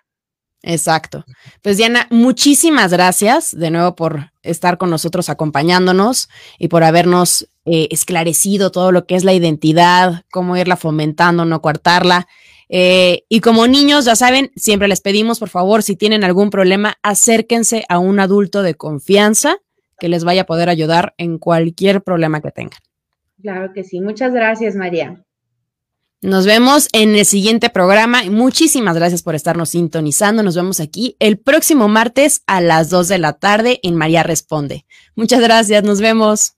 [0.62, 1.24] Exacto.
[1.62, 6.28] Pues Diana, muchísimas gracias de nuevo por estar con nosotros acompañándonos
[6.58, 11.62] y por habernos eh, esclarecido todo lo que es la identidad, cómo irla fomentando, no
[11.62, 12.26] coartarla.
[12.68, 16.96] Eh, y como niños, ya saben, siempre les pedimos, por favor, si tienen algún problema,
[17.02, 19.58] acérquense a un adulto de confianza
[19.98, 22.78] que les vaya a poder ayudar en cualquier problema que tengan.
[23.42, 24.00] Claro que sí.
[24.00, 25.24] Muchas gracias, María.
[26.20, 28.24] Nos vemos en el siguiente programa.
[28.24, 30.42] Muchísimas gracias por estarnos sintonizando.
[30.42, 34.84] Nos vemos aquí el próximo martes a las 2 de la tarde en María Responde.
[35.14, 35.84] Muchas gracias.
[35.84, 36.57] Nos vemos.